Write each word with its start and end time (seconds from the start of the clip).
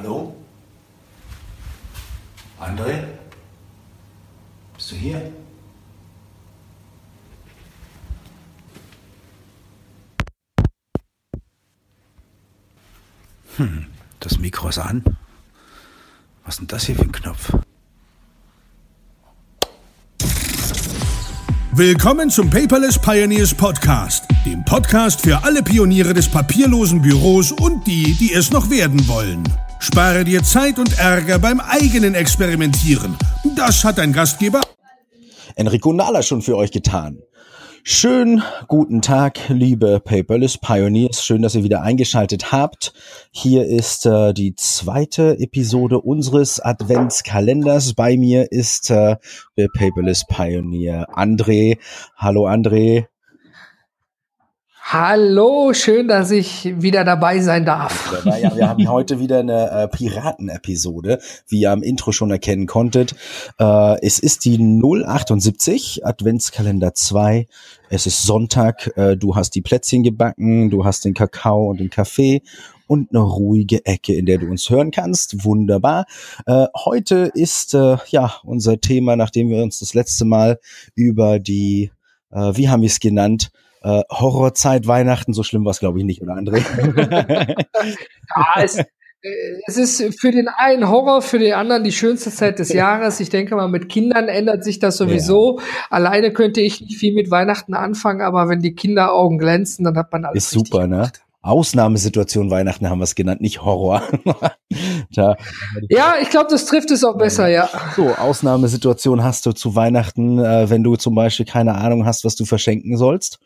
Hallo? 0.00 0.32
André? 2.60 3.02
Bist 4.76 4.92
du 4.92 4.94
hier? 4.94 5.32
Hm, 13.56 13.86
das 14.20 14.38
Mikro 14.38 14.68
ist 14.68 14.78
an. 14.78 15.02
Was 16.44 16.54
ist 16.54 16.60
denn 16.60 16.66
das 16.68 16.86
hier 16.86 16.94
für 16.94 17.02
ein 17.02 17.10
Knopf? 17.10 17.52
Willkommen 21.72 22.30
zum 22.30 22.50
Paperless 22.50 23.00
Pioneers 23.00 23.52
Podcast, 23.52 24.26
dem 24.46 24.64
Podcast 24.64 25.22
für 25.22 25.42
alle 25.42 25.64
Pioniere 25.64 26.14
des 26.14 26.28
papierlosen 26.28 27.02
Büros 27.02 27.50
und 27.50 27.84
die, 27.88 28.14
die 28.14 28.32
es 28.32 28.52
noch 28.52 28.70
werden 28.70 29.08
wollen. 29.08 29.42
Spare 29.80 30.24
dir 30.24 30.42
Zeit 30.42 30.78
und 30.78 30.98
Ärger 30.98 31.38
beim 31.38 31.60
eigenen 31.60 32.14
Experimentieren. 32.14 33.16
Das 33.56 33.84
hat 33.84 33.98
dein 33.98 34.12
Gastgeber 34.12 34.60
Enrico 35.56 35.92
Nahler 35.92 36.22
schon 36.22 36.42
für 36.42 36.56
euch 36.56 36.70
getan. 36.70 37.22
Schönen 37.82 38.42
guten 38.66 39.02
Tag, 39.02 39.40
liebe 39.48 39.98
Paperless 39.98 40.58
Pioneers. 40.58 41.24
Schön, 41.24 41.42
dass 41.42 41.54
ihr 41.54 41.64
wieder 41.64 41.82
eingeschaltet 41.82 42.52
habt. 42.52 42.92
Hier 43.30 43.66
ist 43.66 44.04
äh, 44.04 44.34
die 44.34 44.54
zweite 44.54 45.38
Episode 45.38 46.00
unseres 46.00 46.60
Adventskalenders. 46.60 47.94
Bei 47.94 48.16
mir 48.16 48.52
ist 48.52 48.90
äh, 48.90 49.16
der 49.56 49.68
Paperless 49.74 50.24
Pioneer 50.28 51.08
André. 51.16 51.78
Hallo 52.16 52.46
André. 52.46 53.06
Hallo, 54.90 55.74
schön, 55.74 56.08
dass 56.08 56.30
ich 56.30 56.80
wieder 56.80 57.04
dabei 57.04 57.40
sein 57.40 57.66
darf. 57.66 58.24
Ja, 58.24 58.56
wir 58.56 58.70
haben 58.70 58.88
heute 58.88 59.20
wieder 59.20 59.40
eine 59.40 59.70
äh, 59.70 59.86
Piraten-Episode, 59.86 61.18
wie 61.46 61.60
ihr 61.60 61.72
am 61.72 61.82
Intro 61.82 62.10
schon 62.10 62.30
erkennen 62.30 62.66
konntet. 62.66 63.14
Äh, 63.60 64.00
es 64.00 64.18
ist 64.18 64.46
die 64.46 64.56
078 64.56 66.06
Adventskalender 66.06 66.94
2. 66.94 67.48
Es 67.90 68.06
ist 68.06 68.22
Sonntag. 68.22 68.90
Äh, 68.96 69.18
du 69.18 69.36
hast 69.36 69.50
die 69.50 69.60
Plätzchen 69.60 70.04
gebacken, 70.04 70.70
du 70.70 70.86
hast 70.86 71.04
den 71.04 71.12
Kakao 71.12 71.68
und 71.68 71.80
den 71.80 71.90
Kaffee 71.90 72.40
und 72.86 73.10
eine 73.10 73.20
ruhige 73.20 73.84
Ecke, 73.84 74.14
in 74.14 74.24
der 74.24 74.38
du 74.38 74.46
uns 74.46 74.70
hören 74.70 74.90
kannst. 74.90 75.44
Wunderbar. 75.44 76.06
Äh, 76.46 76.64
heute 76.86 77.30
ist 77.34 77.74
äh, 77.74 77.98
ja 78.08 78.36
unser 78.42 78.80
Thema, 78.80 79.16
nachdem 79.16 79.50
wir 79.50 79.62
uns 79.62 79.80
das 79.80 79.92
letzte 79.92 80.24
Mal 80.24 80.58
über 80.94 81.38
die, 81.38 81.90
äh, 82.30 82.52
wie 82.54 82.70
haben 82.70 82.80
wir 82.80 82.88
es 82.88 83.00
genannt, 83.00 83.50
äh, 83.82 84.02
Horrorzeit, 84.10 84.86
Weihnachten, 84.86 85.32
so 85.32 85.42
schlimm 85.42 85.64
war 85.64 85.70
es, 85.70 85.80
glaube 85.80 85.98
ich, 85.98 86.04
nicht, 86.04 86.22
oder 86.22 86.34
André? 86.34 86.62
ja, 88.36 88.62
es, 88.62 88.78
äh, 88.78 88.84
es 89.66 89.76
ist 89.76 90.20
für 90.20 90.30
den 90.30 90.48
einen 90.48 90.88
Horror, 90.88 91.22
für 91.22 91.38
den 91.38 91.54
anderen 91.54 91.84
die 91.84 91.92
schönste 91.92 92.30
Zeit 92.30 92.58
des 92.58 92.72
Jahres. 92.72 93.20
Ich 93.20 93.30
denke 93.30 93.56
mal, 93.56 93.68
mit 93.68 93.88
Kindern 93.88 94.28
ändert 94.28 94.64
sich 94.64 94.78
das 94.78 94.96
sowieso. 94.96 95.58
Ja. 95.58 95.64
Alleine 95.90 96.32
könnte 96.32 96.60
ich 96.60 96.80
nicht 96.80 96.98
viel 96.98 97.14
mit 97.14 97.30
Weihnachten 97.30 97.74
anfangen, 97.74 98.22
aber 98.22 98.48
wenn 98.48 98.60
die 98.60 98.74
Kinderaugen 98.74 99.38
glänzen, 99.38 99.84
dann 99.84 99.96
hat 99.96 100.12
man 100.12 100.24
alles. 100.24 100.44
Ist 100.44 100.50
super, 100.50 100.86
ne? 100.86 100.96
gemacht. 100.96 101.14
ne? 101.14 101.27
Ausnahmesituation 101.48 102.50
Weihnachten 102.50 102.88
haben 102.88 102.98
wir 102.98 103.04
es 103.04 103.14
genannt, 103.14 103.40
nicht 103.40 103.62
Horror. 103.62 104.02
da, 105.14 105.36
ja, 105.88 106.14
ich 106.20 106.30
glaube, 106.30 106.48
das 106.50 106.66
trifft 106.66 106.90
es 106.90 107.04
auch 107.04 107.16
besser, 107.16 107.48
ja. 107.48 107.68
So, 107.96 108.08
Ausnahmesituation 108.14 109.22
hast 109.24 109.46
du 109.46 109.52
zu 109.52 109.74
Weihnachten, 109.74 110.38
äh, 110.38 110.70
wenn 110.70 110.82
du 110.82 110.96
zum 110.96 111.14
Beispiel 111.14 111.46
keine 111.46 111.74
Ahnung 111.74 112.04
hast, 112.06 112.24
was 112.24 112.36
du 112.36 112.44
verschenken 112.44 112.96
sollst. 112.96 113.38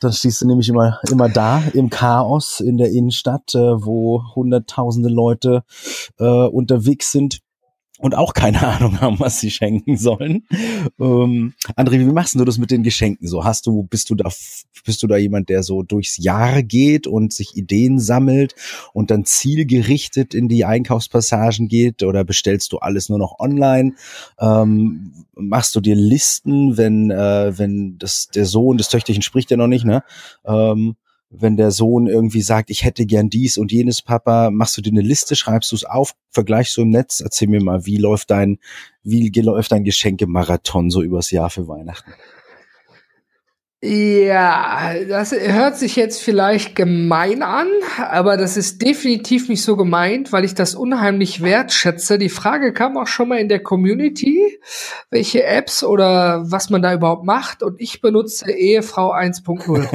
Dann 0.00 0.12
stehst 0.12 0.42
du 0.42 0.46
nämlich 0.46 0.68
immer, 0.68 1.00
immer 1.10 1.28
da 1.30 1.62
im 1.72 1.88
Chaos 1.88 2.60
in 2.60 2.76
der 2.76 2.90
Innenstadt, 2.90 3.54
äh, 3.54 3.58
wo 3.58 4.22
hunderttausende 4.34 5.08
Leute 5.08 5.62
äh, 6.18 6.24
unterwegs 6.24 7.12
sind 7.12 7.40
und 7.98 8.14
auch 8.14 8.34
keine 8.34 8.62
Ahnung 8.66 9.00
haben, 9.00 9.18
was 9.20 9.40
sie 9.40 9.50
schenken 9.50 9.96
sollen. 9.96 10.46
Ähm, 11.00 11.54
André, 11.76 11.98
wie 11.98 12.04
machst 12.04 12.34
du 12.34 12.44
das 12.44 12.58
mit 12.58 12.70
den 12.70 12.82
Geschenken 12.82 13.26
so? 13.26 13.44
Hast 13.44 13.66
du, 13.66 13.84
bist 13.84 14.10
du 14.10 14.14
da, 14.14 14.30
bist 14.84 15.02
du 15.02 15.06
da 15.06 15.16
jemand, 15.16 15.48
der 15.48 15.62
so 15.62 15.82
durchs 15.82 16.16
Jahr 16.16 16.62
geht 16.62 17.06
und 17.06 17.32
sich 17.32 17.56
Ideen 17.56 17.98
sammelt 17.98 18.54
und 18.92 19.10
dann 19.10 19.24
zielgerichtet 19.24 20.34
in 20.34 20.48
die 20.48 20.64
Einkaufspassagen 20.64 21.68
geht 21.68 22.02
oder 22.02 22.24
bestellst 22.24 22.72
du 22.72 22.78
alles 22.78 23.08
nur 23.08 23.18
noch 23.18 23.38
online? 23.38 23.94
Ähm, 24.38 25.12
machst 25.34 25.74
du 25.74 25.80
dir 25.80 25.94
Listen, 25.94 26.76
wenn, 26.76 27.10
äh, 27.10 27.58
wenn 27.58 27.98
das, 27.98 28.28
der 28.28 28.46
Sohn 28.46 28.76
des 28.76 28.88
Töchterchen 28.88 29.22
spricht 29.22 29.50
ja 29.50 29.56
noch 29.56 29.66
nicht, 29.66 29.84
ne? 29.84 30.02
Ähm, 30.44 30.96
wenn 31.30 31.56
der 31.56 31.70
Sohn 31.70 32.06
irgendwie 32.06 32.42
sagt, 32.42 32.70
ich 32.70 32.84
hätte 32.84 33.04
gern 33.04 33.30
dies 33.30 33.58
und 33.58 33.72
jenes, 33.72 34.02
Papa, 34.02 34.50
machst 34.50 34.76
du 34.76 34.82
dir 34.82 34.90
eine 34.90 35.00
Liste, 35.00 35.36
schreibst 35.36 35.72
du 35.72 35.76
es 35.76 35.84
auf, 35.84 36.14
vergleichst 36.30 36.76
du 36.76 36.82
im 36.82 36.90
Netz, 36.90 37.20
erzähl 37.20 37.48
mir 37.48 37.62
mal, 37.62 37.84
wie 37.86 37.98
läuft 37.98 38.30
dein, 38.30 38.58
wie 39.02 39.28
läuft 39.28 39.72
dein 39.72 39.84
Geschenkemarathon 39.84 40.90
so 40.90 41.02
übers 41.02 41.30
Jahr 41.30 41.50
für 41.50 41.68
Weihnachten? 41.68 42.12
Ja, 43.82 44.94
das 45.06 45.32
hört 45.32 45.76
sich 45.76 45.96
jetzt 45.96 46.22
vielleicht 46.22 46.74
gemein 46.74 47.42
an, 47.42 47.68
aber 47.98 48.38
das 48.38 48.56
ist 48.56 48.80
definitiv 48.80 49.50
nicht 49.50 49.62
so 49.62 49.76
gemeint, 49.76 50.32
weil 50.32 50.46
ich 50.46 50.54
das 50.54 50.74
unheimlich 50.74 51.42
wertschätze. 51.42 52.16
Die 52.16 52.30
Frage 52.30 52.72
kam 52.72 52.96
auch 52.96 53.06
schon 53.06 53.28
mal 53.28 53.38
in 53.38 53.50
der 53.50 53.62
Community, 53.62 54.58
welche 55.10 55.44
Apps 55.44 55.84
oder 55.84 56.42
was 56.50 56.70
man 56.70 56.80
da 56.80 56.94
überhaupt 56.94 57.26
macht 57.26 57.62
und 57.62 57.78
ich 57.78 58.00
benutze 58.00 58.50
Ehefrau 58.50 59.12
1.0. 59.12 59.86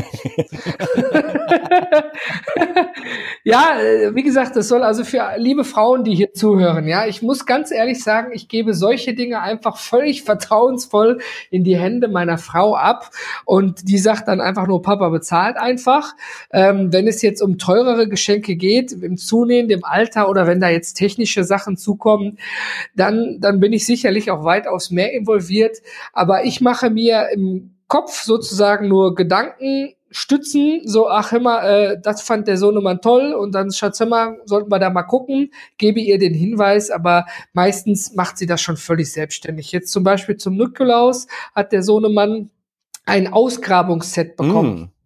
ja, 3.44 3.80
äh, 3.80 4.16
wie 4.16 4.24
gesagt, 4.24 4.56
das 4.56 4.68
soll 4.68 4.84
also 4.84 5.04
für 5.04 5.24
liebe 5.38 5.64
Frauen, 5.64 6.04
die 6.04 6.16
hier 6.16 6.34
zuhören, 6.34 6.88
ja, 6.88 7.06
ich 7.06 7.22
muss 7.22 7.46
ganz 7.46 7.72
ehrlich 7.72 8.04
sagen, 8.04 8.32
ich 8.34 8.48
gebe 8.48 8.74
solche 8.74 9.14
Dinge 9.14 9.42
einfach 9.42 9.78
völlig 9.78 10.24
vertrauensvoll 10.24 11.20
in 11.50 11.64
die 11.64 11.78
Hände 11.78 12.08
meiner 12.08 12.38
Frau 12.38 12.76
ab 12.76 13.12
und 13.46 13.88
die 13.88 13.98
sagt 13.98 14.28
dann 14.28 14.42
einfach 14.42 14.68
nur, 14.68 14.82
Papa 14.82 15.10
bezahlt 15.10 15.58
einfach. 15.58 16.14
Ähm, 16.52 16.92
wenn 16.94 17.08
es 17.08 17.22
jetzt 17.22 17.42
um 17.42 17.58
teurere 17.58 18.08
Geschenke 18.08 18.56
geht, 18.56 18.92
im 18.92 19.18
zunehmenden 19.18 19.84
Alter 19.84 20.30
oder 20.30 20.48
wenn 20.48 20.60
da 20.60 20.70
jetzt 20.70 20.94
technische 20.94 21.44
Sachen 21.44 21.78
zukommen, 21.78 22.38
dann, 22.96 23.38
dann 23.40 23.60
bin 23.60 23.74
ich 23.74 23.86
sicherlich 23.86 24.32
auch 24.32 24.44
weitaus 24.44 24.92
mehr 24.92 25.14
involviert. 25.14 25.78
Aber 26.14 26.46
ich 26.46 26.62
mache 26.62 26.90
mir 26.90 27.30
im 27.34 27.76
Kopf 27.88 28.22
sozusagen 28.22 28.88
nur 28.88 29.16
Gedanken, 29.16 29.94
stützen, 30.12 30.82
so, 30.86 31.10
ach 31.10 31.32
immer, 31.32 31.64
äh, 31.64 31.98
das 32.02 32.22
fand 32.22 32.48
der 32.48 32.58
Sohnemann 32.58 33.02
toll 33.02 33.34
und 33.34 33.56
dann, 33.56 33.72
Schatz, 33.72 34.00
immer, 34.02 34.36
sollten 34.46 34.70
wir 34.70 34.80
da 34.80 34.90
mal 34.90 35.04
gucken, 35.04 35.52
gebe 35.78 36.00
ihr 36.00 36.20
den 36.20 36.34
Hinweis, 36.34 36.92
aber 36.92 37.26
meistens 37.54 38.14
macht 38.14 38.38
sie 38.38 38.46
das 38.46 38.62
schon 38.62 38.78
völlig 38.78 39.12
selbstständig. 39.12 39.72
Jetzt 39.72 39.92
zum 39.92 40.04
Beispiel 40.04 40.38
zum 40.38 40.58
Nikolaus 40.58 41.28
hat 41.56 41.72
der 41.72 41.82
Sohnemann 41.82 42.50
ein 43.06 43.32
Ausgrabungsset 43.32 44.36
bekommen. 44.36 44.80
Mm. 44.80 45.01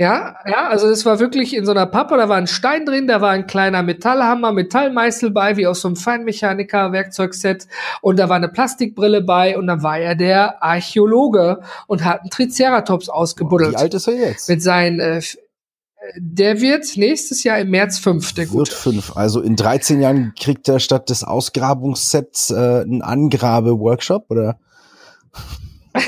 Ja, 0.00 0.36
ja, 0.46 0.68
also 0.68 0.88
es 0.88 1.04
war 1.04 1.18
wirklich 1.18 1.56
in 1.56 1.64
so 1.64 1.72
einer 1.72 1.86
Pappe, 1.86 2.16
da 2.16 2.28
war 2.28 2.36
ein 2.36 2.46
Stein 2.46 2.86
drin, 2.86 3.08
da 3.08 3.20
war 3.20 3.30
ein 3.30 3.48
kleiner 3.48 3.82
Metallhammer, 3.82 4.52
Metallmeißel 4.52 5.32
bei, 5.32 5.56
wie 5.56 5.66
aus 5.66 5.80
so 5.80 5.88
einem 5.88 5.96
Feinmechaniker-Werkzeugset 5.96 7.66
und 8.00 8.16
da 8.16 8.28
war 8.28 8.36
eine 8.36 8.48
Plastikbrille 8.48 9.22
bei 9.22 9.58
und 9.58 9.66
dann 9.66 9.82
war 9.82 9.98
er 9.98 10.14
der 10.14 10.62
Archäologe 10.62 11.62
und 11.88 12.04
hat 12.04 12.20
einen 12.20 12.30
Triceratops 12.30 13.08
ausgebuddelt. 13.08 13.72
Wie 13.72 13.76
alt 13.76 13.92
ist 13.92 14.06
er 14.06 14.14
jetzt? 14.14 14.48
Mit 14.48 14.62
seinen, 14.62 15.00
äh, 15.00 15.20
der 16.16 16.60
wird 16.60 16.96
nächstes 16.96 17.42
Jahr 17.42 17.58
im 17.58 17.70
März 17.70 17.98
fünf, 17.98 18.32
der 18.34 18.46
Gute. 18.46 18.58
Wird 18.58 18.68
fünf, 18.68 19.16
also 19.16 19.40
in 19.40 19.56
13 19.56 20.00
Jahren 20.00 20.32
kriegt 20.38 20.68
er 20.68 20.78
statt 20.78 21.10
des 21.10 21.24
Ausgrabungssets 21.24 22.50
äh, 22.50 22.54
einen 22.54 23.02
Angrabe-Workshop, 23.02 24.26
oder? 24.30 24.60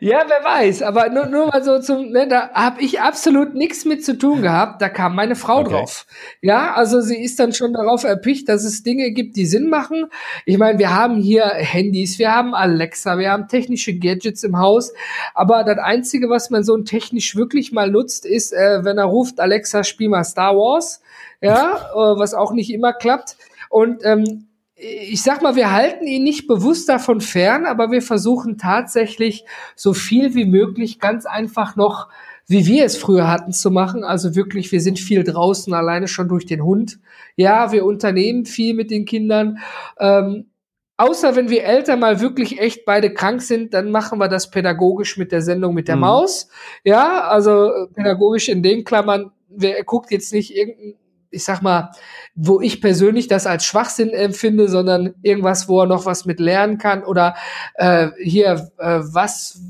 ja, 0.00 0.24
wer 0.26 0.44
weiß, 0.44 0.82
aber 0.82 1.08
nur, 1.10 1.26
nur 1.26 1.46
mal 1.46 1.62
so 1.62 1.78
zum, 1.80 2.10
ne, 2.10 2.28
da 2.28 2.50
habe 2.50 2.80
ich 2.80 3.00
absolut 3.00 3.54
nichts 3.54 3.84
mit 3.84 4.04
zu 4.04 4.18
tun 4.18 4.42
gehabt. 4.42 4.82
Da 4.82 4.88
kam 4.88 5.14
meine 5.14 5.36
Frau 5.36 5.60
okay. 5.60 5.70
drauf. 5.70 6.06
Ja, 6.42 6.74
also 6.74 7.00
sie 7.00 7.22
ist 7.22 7.38
dann 7.38 7.52
schon 7.52 7.72
darauf 7.72 8.04
erpicht, 8.04 8.48
dass 8.48 8.64
es 8.64 8.82
Dinge 8.82 9.10
gibt, 9.12 9.36
die 9.36 9.46
Sinn 9.46 9.68
machen. 9.68 10.06
Ich 10.44 10.58
meine, 10.58 10.78
wir 10.78 10.94
haben 10.94 11.16
hier 11.16 11.44
Handys, 11.44 12.18
wir 12.18 12.32
haben 12.32 12.54
Alexa, 12.54 13.18
wir 13.18 13.30
haben 13.30 13.48
technische 13.48 13.94
Gadgets 13.98 14.42
im 14.44 14.58
Haus, 14.58 14.92
aber 15.34 15.64
das 15.64 15.78
Einzige, 15.78 16.28
was 16.28 16.50
man 16.50 16.64
so 16.64 16.76
technisch 16.78 17.36
wirklich 17.36 17.72
mal 17.72 17.90
nutzt, 17.90 18.26
ist, 18.26 18.52
äh, 18.52 18.84
wenn 18.84 18.98
er 18.98 19.04
ruft, 19.04 19.40
Alexa, 19.40 19.84
spiel 19.84 20.08
mal 20.08 20.24
Star 20.24 20.56
Wars. 20.56 21.02
Ja, 21.40 21.90
äh, 21.92 22.18
was 22.18 22.34
auch 22.34 22.52
nicht 22.52 22.72
immer 22.72 22.92
klappt. 22.92 23.36
Und 23.68 24.04
ähm, 24.04 24.46
ich 24.76 25.22
sag 25.22 25.40
mal, 25.40 25.56
wir 25.56 25.72
halten 25.72 26.06
ihn 26.06 26.22
nicht 26.22 26.46
bewusst 26.46 26.88
davon 26.88 27.22
fern, 27.22 27.64
aber 27.64 27.90
wir 27.90 28.02
versuchen 28.02 28.58
tatsächlich 28.58 29.44
so 29.74 29.94
viel 29.94 30.34
wie 30.34 30.44
möglich 30.44 31.00
ganz 31.00 31.24
einfach 31.24 31.76
noch, 31.76 32.08
wie 32.46 32.66
wir 32.66 32.84
es 32.84 32.98
früher 32.98 33.26
hatten, 33.28 33.52
zu 33.52 33.70
machen. 33.70 34.04
Also 34.04 34.36
wirklich, 34.36 34.70
wir 34.70 34.82
sind 34.82 34.98
viel 34.98 35.24
draußen, 35.24 35.72
alleine 35.72 36.08
schon 36.08 36.28
durch 36.28 36.44
den 36.44 36.62
Hund. 36.62 36.98
Ja, 37.36 37.72
wir 37.72 37.86
unternehmen 37.86 38.44
viel 38.44 38.74
mit 38.74 38.90
den 38.90 39.06
Kindern. 39.06 39.58
Ähm, 39.98 40.50
außer 40.98 41.36
wenn 41.36 41.48
wir 41.48 41.64
Eltern 41.64 41.98
mal 41.98 42.20
wirklich 42.20 42.60
echt 42.60 42.84
beide 42.84 43.12
krank 43.14 43.40
sind, 43.40 43.72
dann 43.72 43.90
machen 43.90 44.18
wir 44.18 44.28
das 44.28 44.50
pädagogisch 44.50 45.16
mit 45.16 45.32
der 45.32 45.40
Sendung 45.40 45.72
mit 45.72 45.88
der 45.88 45.96
mhm. 45.96 46.02
Maus. 46.02 46.48
Ja, 46.84 47.22
also 47.22 47.72
äh, 47.72 47.86
pädagogisch 47.94 48.50
in 48.50 48.62
den 48.62 48.84
Klammern, 48.84 49.32
wer 49.48 49.82
guckt 49.84 50.10
jetzt 50.10 50.34
nicht 50.34 50.54
irgendein 50.54 50.96
ich 51.36 51.44
sag 51.44 51.62
mal, 51.62 51.90
wo 52.34 52.60
ich 52.60 52.80
persönlich 52.80 53.28
das 53.28 53.46
als 53.46 53.64
Schwachsinn 53.64 54.10
empfinde, 54.10 54.68
sondern 54.68 55.14
irgendwas, 55.22 55.68
wo 55.68 55.80
er 55.80 55.86
noch 55.86 56.06
was 56.06 56.24
mit 56.24 56.40
lernen 56.40 56.78
kann 56.78 57.04
oder 57.04 57.36
äh, 57.74 58.08
hier 58.22 58.68
äh, 58.78 59.00
was 59.02 59.60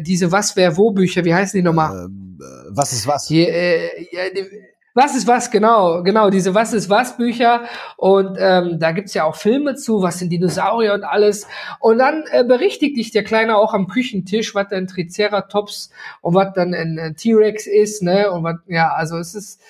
diese 0.00 0.30
was 0.30 0.54
wer 0.56 0.76
wo 0.76 0.90
Bücher, 0.90 1.24
wie 1.24 1.34
heißen 1.34 1.56
die 1.58 1.64
nochmal? 1.64 2.04
Ähm, 2.04 2.38
äh, 2.40 2.70
was 2.70 2.92
ist 2.92 3.06
was? 3.06 3.28
Hier, 3.28 3.48
äh, 3.48 4.06
ja, 4.12 4.22
die, 4.34 4.44
was 4.94 5.16
ist 5.16 5.26
was, 5.26 5.50
genau, 5.50 6.02
genau, 6.02 6.28
diese 6.28 6.54
Was 6.54 6.74
ist 6.74 6.90
was 6.90 7.16
Bücher. 7.16 7.62
Und 7.96 8.36
ähm, 8.38 8.78
da 8.78 8.92
gibt's 8.92 9.14
ja 9.14 9.24
auch 9.24 9.36
Filme 9.36 9.74
zu, 9.74 10.02
was 10.02 10.18
sind 10.18 10.30
Dinosaurier 10.30 10.92
und 10.92 11.02
alles. 11.02 11.46
Und 11.80 11.98
dann 11.98 12.24
äh, 12.30 12.44
berichtigt 12.44 12.98
dich 12.98 13.10
der 13.10 13.24
Kleine 13.24 13.56
auch 13.56 13.72
am 13.72 13.86
Küchentisch, 13.86 14.54
was 14.54 14.68
denn 14.68 14.86
Triceratops 14.86 15.90
und 16.20 16.34
was 16.34 16.52
dann 16.52 16.74
ein, 16.74 16.98
ein 16.98 17.16
T-Rex 17.16 17.66
ist, 17.66 18.02
ne? 18.02 18.30
Und 18.30 18.44
was, 18.44 18.56
ja, 18.66 18.92
also 18.92 19.16
es 19.16 19.34
ist, 19.34 19.62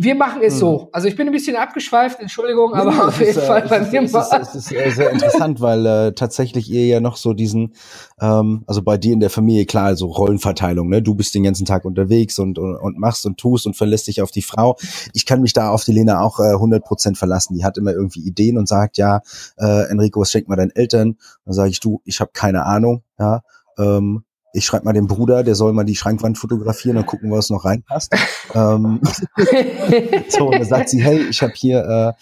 wir 0.00 0.14
machen 0.14 0.42
es 0.42 0.54
hm. 0.54 0.60
so. 0.60 0.88
Also 0.92 1.08
ich 1.08 1.16
bin 1.16 1.26
ein 1.26 1.32
bisschen 1.32 1.56
abgeschweift, 1.56 2.20
Entschuldigung, 2.20 2.72
aber 2.72 2.92
ja, 2.92 3.08
auf 3.08 3.18
jeden 3.18 3.36
ist, 3.36 3.44
Fall 3.44 3.66
bei 3.68 3.80
mir 3.80 4.12
war. 4.12 4.40
Es 4.40 4.54
ist, 4.54 4.70
ist 4.70 4.96
sehr 4.96 5.10
interessant, 5.10 5.60
weil 5.60 5.84
äh, 5.86 6.12
tatsächlich 6.12 6.70
ihr 6.70 6.86
ja 6.86 7.00
noch 7.00 7.16
so 7.16 7.34
diesen, 7.34 7.74
ähm, 8.20 8.62
also 8.68 8.82
bei 8.82 8.96
dir 8.96 9.12
in 9.12 9.18
der 9.18 9.28
Familie 9.28 9.66
klar, 9.66 9.86
also 9.86 10.06
Rollenverteilung, 10.06 10.88
ne? 10.88 11.02
Du 11.02 11.16
bist 11.16 11.34
den 11.34 11.42
ganzen 11.42 11.66
Tag 11.66 11.84
unterwegs 11.84 12.38
und, 12.38 12.60
und, 12.60 12.76
und 12.76 12.96
machst 12.96 13.26
und 13.26 13.38
tust 13.38 13.66
und 13.66 13.76
verlässt 13.76 14.06
dich 14.06 14.22
auf 14.22 14.30
die 14.30 14.42
Frau. 14.42 14.76
Ich 15.14 15.26
kann 15.26 15.42
mich 15.42 15.52
da 15.52 15.70
auf 15.70 15.82
die 15.82 15.92
Lena 15.92 16.20
auch 16.20 16.38
äh, 16.38 16.54
100% 16.54 17.16
verlassen. 17.16 17.54
Die 17.54 17.64
hat 17.64 17.76
immer 17.76 17.92
irgendwie 17.92 18.20
Ideen 18.20 18.56
und 18.56 18.68
sagt, 18.68 18.98
ja, 18.98 19.20
äh, 19.58 19.90
Enrico, 19.90 20.20
was 20.20 20.30
schenkt 20.30 20.48
mal 20.48 20.54
deinen 20.54 20.70
Eltern? 20.70 21.16
Dann 21.44 21.54
sage 21.54 21.70
ich, 21.70 21.80
du, 21.80 22.02
ich 22.04 22.20
habe 22.20 22.30
keine 22.32 22.66
Ahnung, 22.66 23.02
ja. 23.18 23.42
Ähm, 23.78 24.22
ich 24.52 24.64
schreibe 24.64 24.86
mal 24.86 24.92
dem 24.92 25.06
Bruder, 25.06 25.42
der 25.42 25.54
soll 25.54 25.72
mal 25.72 25.84
die 25.84 25.94
Schrankwand 25.96 26.38
fotografieren 26.38 26.96
und 26.96 27.06
gucken, 27.06 27.30
was 27.30 27.50
noch 27.50 27.64
reinpasst. 27.64 28.14
ähm, 28.54 29.00
so, 30.28 30.46
und 30.46 30.54
dann 30.54 30.64
sagt 30.64 30.88
sie, 30.88 31.02
hey, 31.02 31.26
ich 31.28 31.42
habe 31.42 31.52
hier, 31.54 31.84
äh, 31.84 32.12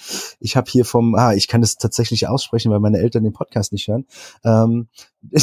ich 0.41 0.57
habe 0.57 0.71
hier 0.71 0.85
vom, 0.85 1.15
ah, 1.15 1.35
ich 1.35 1.47
kann 1.49 1.61
das 1.61 1.77
tatsächlich 1.77 2.27
aussprechen, 2.29 2.73
weil 2.73 2.81
meine 2.81 2.99
Eltern 2.99 3.23
den 3.25 3.33
Podcast 3.33 3.73
nicht 3.73 3.87
hören. 3.89 4.07
Ähm, 4.45 4.89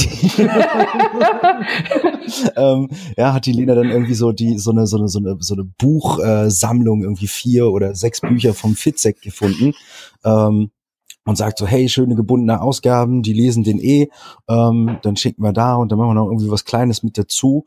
ähm, 2.55 2.89
ja, 3.17 3.33
hat 3.33 3.45
die 3.45 3.51
Lena 3.51 3.75
dann 3.75 3.89
irgendwie 3.89 4.13
so 4.13 4.31
die 4.31 4.57
so 4.57 4.71
eine 4.71 4.87
so 4.87 4.97
eine 4.97 5.09
so 5.09 5.19
eine 5.19 5.35
so 5.39 5.55
eine 5.55 5.65
Buchsammlung 5.65 7.01
äh, 7.01 7.03
irgendwie 7.03 7.27
vier 7.27 7.69
oder 7.69 7.93
sechs 7.93 8.21
Bücher 8.21 8.53
vom 8.53 8.75
Fitzek 8.75 9.21
gefunden. 9.21 9.73
Ähm, 10.23 10.71
und 11.25 11.37
sagt 11.37 11.57
so, 11.57 11.65
hey, 11.65 11.87
schöne 11.89 12.15
gebundene 12.15 12.61
Ausgaben, 12.61 13.23
die 13.23 13.33
lesen 13.33 13.63
den 13.63 13.79
eh, 13.79 14.09
ähm, 14.49 14.97
dann 15.01 15.15
schicken 15.15 15.43
wir 15.43 15.53
da 15.53 15.75
und 15.75 15.91
dann 15.91 15.99
machen 15.99 16.09
wir 16.09 16.15
noch 16.15 16.27
irgendwie 16.27 16.51
was 16.51 16.65
Kleines 16.65 17.03
mit 17.03 17.17
dazu. 17.17 17.65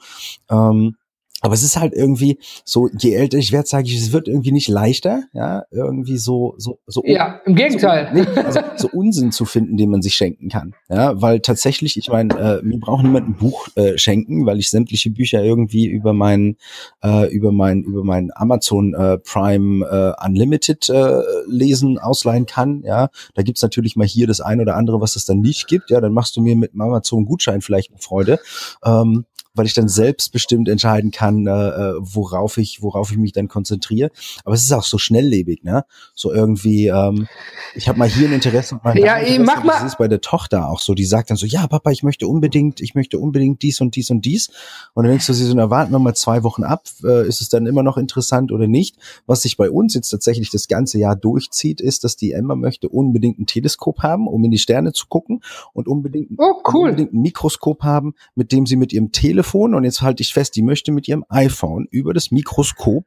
Ähm, 0.50 0.96
aber 1.42 1.52
es 1.52 1.62
ist 1.62 1.76
halt 1.76 1.92
irgendwie 1.92 2.38
so, 2.64 2.88
je 2.98 3.12
älter 3.14 3.36
ich 3.36 3.52
werde, 3.52 3.68
sage 3.68 3.86
ich, 3.86 3.96
es 3.96 4.12
wird 4.12 4.26
irgendwie 4.26 4.52
nicht 4.52 4.68
leichter, 4.68 5.24
ja, 5.34 5.64
irgendwie 5.70 6.16
so, 6.16 6.54
so, 6.56 6.78
so. 6.86 7.02
Ja, 7.04 7.40
im 7.44 7.54
Gegenteil. 7.54 8.10
So, 8.14 8.20
nee, 8.20 8.40
also 8.40 8.60
so 8.76 8.88
Unsinn 8.92 9.32
zu 9.32 9.44
finden, 9.44 9.76
den 9.76 9.90
man 9.90 10.00
sich 10.00 10.14
schenken 10.14 10.48
kann, 10.48 10.74
ja, 10.88 11.20
weil 11.20 11.40
tatsächlich, 11.40 11.98
ich 11.98 12.08
meine, 12.08 12.34
äh, 12.34 12.62
mir 12.64 12.78
braucht 12.78 13.04
niemand 13.04 13.28
ein 13.28 13.36
Buch 13.36 13.68
äh, 13.76 13.98
schenken, 13.98 14.46
weil 14.46 14.58
ich 14.58 14.70
sämtliche 14.70 15.10
Bücher 15.10 15.44
irgendwie 15.44 15.86
über 15.86 16.14
meinen, 16.14 16.56
äh, 17.04 17.30
über 17.30 17.52
mein, 17.52 17.82
über 17.82 18.02
mein 18.02 18.30
Amazon 18.34 18.94
äh, 18.94 19.18
Prime 19.18 19.84
äh, 19.84 20.26
Unlimited 20.26 20.88
äh, 20.88 21.20
lesen, 21.46 21.98
ausleihen 21.98 22.46
kann, 22.46 22.82
ja. 22.82 23.10
Da 23.34 23.42
gibt's 23.42 23.62
natürlich 23.62 23.94
mal 23.94 24.06
hier 24.06 24.26
das 24.26 24.40
ein 24.40 24.60
oder 24.60 24.76
andere, 24.76 25.02
was 25.02 25.16
es 25.16 25.26
dann 25.26 25.40
nicht 25.40 25.68
gibt, 25.68 25.90
ja, 25.90 26.00
dann 26.00 26.14
machst 26.14 26.36
du 26.36 26.40
mir 26.40 26.56
mit 26.56 26.72
dem 26.72 26.80
Amazon 26.80 27.26
Gutschein 27.26 27.60
vielleicht 27.60 27.90
eine 27.90 28.00
Freude. 28.00 28.38
Ähm, 28.82 29.26
weil 29.56 29.66
ich 29.66 29.74
dann 29.74 29.88
selbstbestimmt 29.88 30.68
entscheiden 30.68 31.10
kann, 31.10 31.46
äh, 31.46 31.50
äh, 31.50 31.94
worauf 31.98 32.58
ich, 32.58 32.82
worauf 32.82 33.10
ich 33.10 33.18
mich 33.18 33.32
dann 33.32 33.48
konzentriere. 33.48 34.10
Aber 34.44 34.54
es 34.54 34.62
ist 34.62 34.72
auch 34.72 34.84
so 34.84 34.98
schnelllebig, 34.98 35.64
ne? 35.64 35.84
So 36.14 36.32
irgendwie, 36.32 36.86
ähm, 36.86 37.26
ich 37.74 37.88
habe 37.88 37.98
mal 37.98 38.08
hier 38.08 38.28
ein 38.28 38.34
Interesse 38.34 38.76
und 38.76 38.84
mein 38.84 38.96
ja, 38.96 39.16
Interesse, 39.16 39.40
mach 39.40 39.64
mal. 39.64 39.72
Das 39.74 39.84
ist 39.92 39.98
bei 39.98 40.08
der 40.08 40.20
Tochter 40.20 40.68
auch 40.68 40.80
so. 40.80 40.94
Die 40.94 41.04
sagt 41.04 41.30
dann 41.30 41.36
so, 41.36 41.46
ja, 41.46 41.66
Papa, 41.66 41.90
ich 41.90 42.02
möchte 42.02 42.26
unbedingt, 42.28 42.80
ich 42.80 42.94
möchte 42.94 43.18
unbedingt 43.18 43.62
dies 43.62 43.80
und 43.80 43.96
dies 43.96 44.10
und 44.10 44.24
dies. 44.24 44.48
Und 44.94 45.04
dann 45.04 45.10
denkst 45.10 45.26
du, 45.26 45.32
sie 45.32 45.44
so, 45.44 45.54
na, 45.54 45.70
warten 45.70 45.92
wir 45.92 45.98
mal 45.98 46.14
zwei 46.14 46.42
Wochen 46.42 46.64
ab, 46.64 46.84
äh, 47.04 47.26
ist 47.26 47.40
es 47.40 47.48
dann 47.48 47.66
immer 47.66 47.82
noch 47.82 47.96
interessant 47.96 48.52
oder 48.52 48.66
nicht? 48.66 48.96
Was 49.26 49.42
sich 49.42 49.56
bei 49.56 49.70
uns 49.70 49.94
jetzt 49.94 50.10
tatsächlich 50.10 50.50
das 50.50 50.68
ganze 50.68 50.98
Jahr 50.98 51.16
durchzieht, 51.16 51.80
ist, 51.80 52.04
dass 52.04 52.16
die 52.16 52.32
Emma 52.32 52.54
möchte 52.54 52.88
unbedingt 52.88 53.38
ein 53.38 53.46
Teleskop 53.46 54.02
haben, 54.02 54.28
um 54.28 54.44
in 54.44 54.50
die 54.50 54.58
Sterne 54.58 54.92
zu 54.92 55.06
gucken 55.06 55.42
und 55.72 55.88
unbedingt, 55.88 56.30
oh, 56.38 56.62
cool. 56.72 56.90
unbedingt 56.90 57.12
ein 57.12 57.22
Mikroskop 57.22 57.82
haben, 57.82 58.14
mit 58.34 58.52
dem 58.52 58.66
sie 58.66 58.76
mit 58.76 58.92
ihrem 58.92 59.12
Telefon 59.12 59.45
Telefon 59.46 59.74
und 59.74 59.84
jetzt 59.84 60.02
halte 60.02 60.22
ich 60.22 60.32
fest, 60.32 60.56
die 60.56 60.62
möchte 60.62 60.92
mit 60.92 61.08
ihrem 61.08 61.24
iPhone 61.28 61.86
über 61.90 62.12
das 62.12 62.30
Mikroskop 62.30 63.04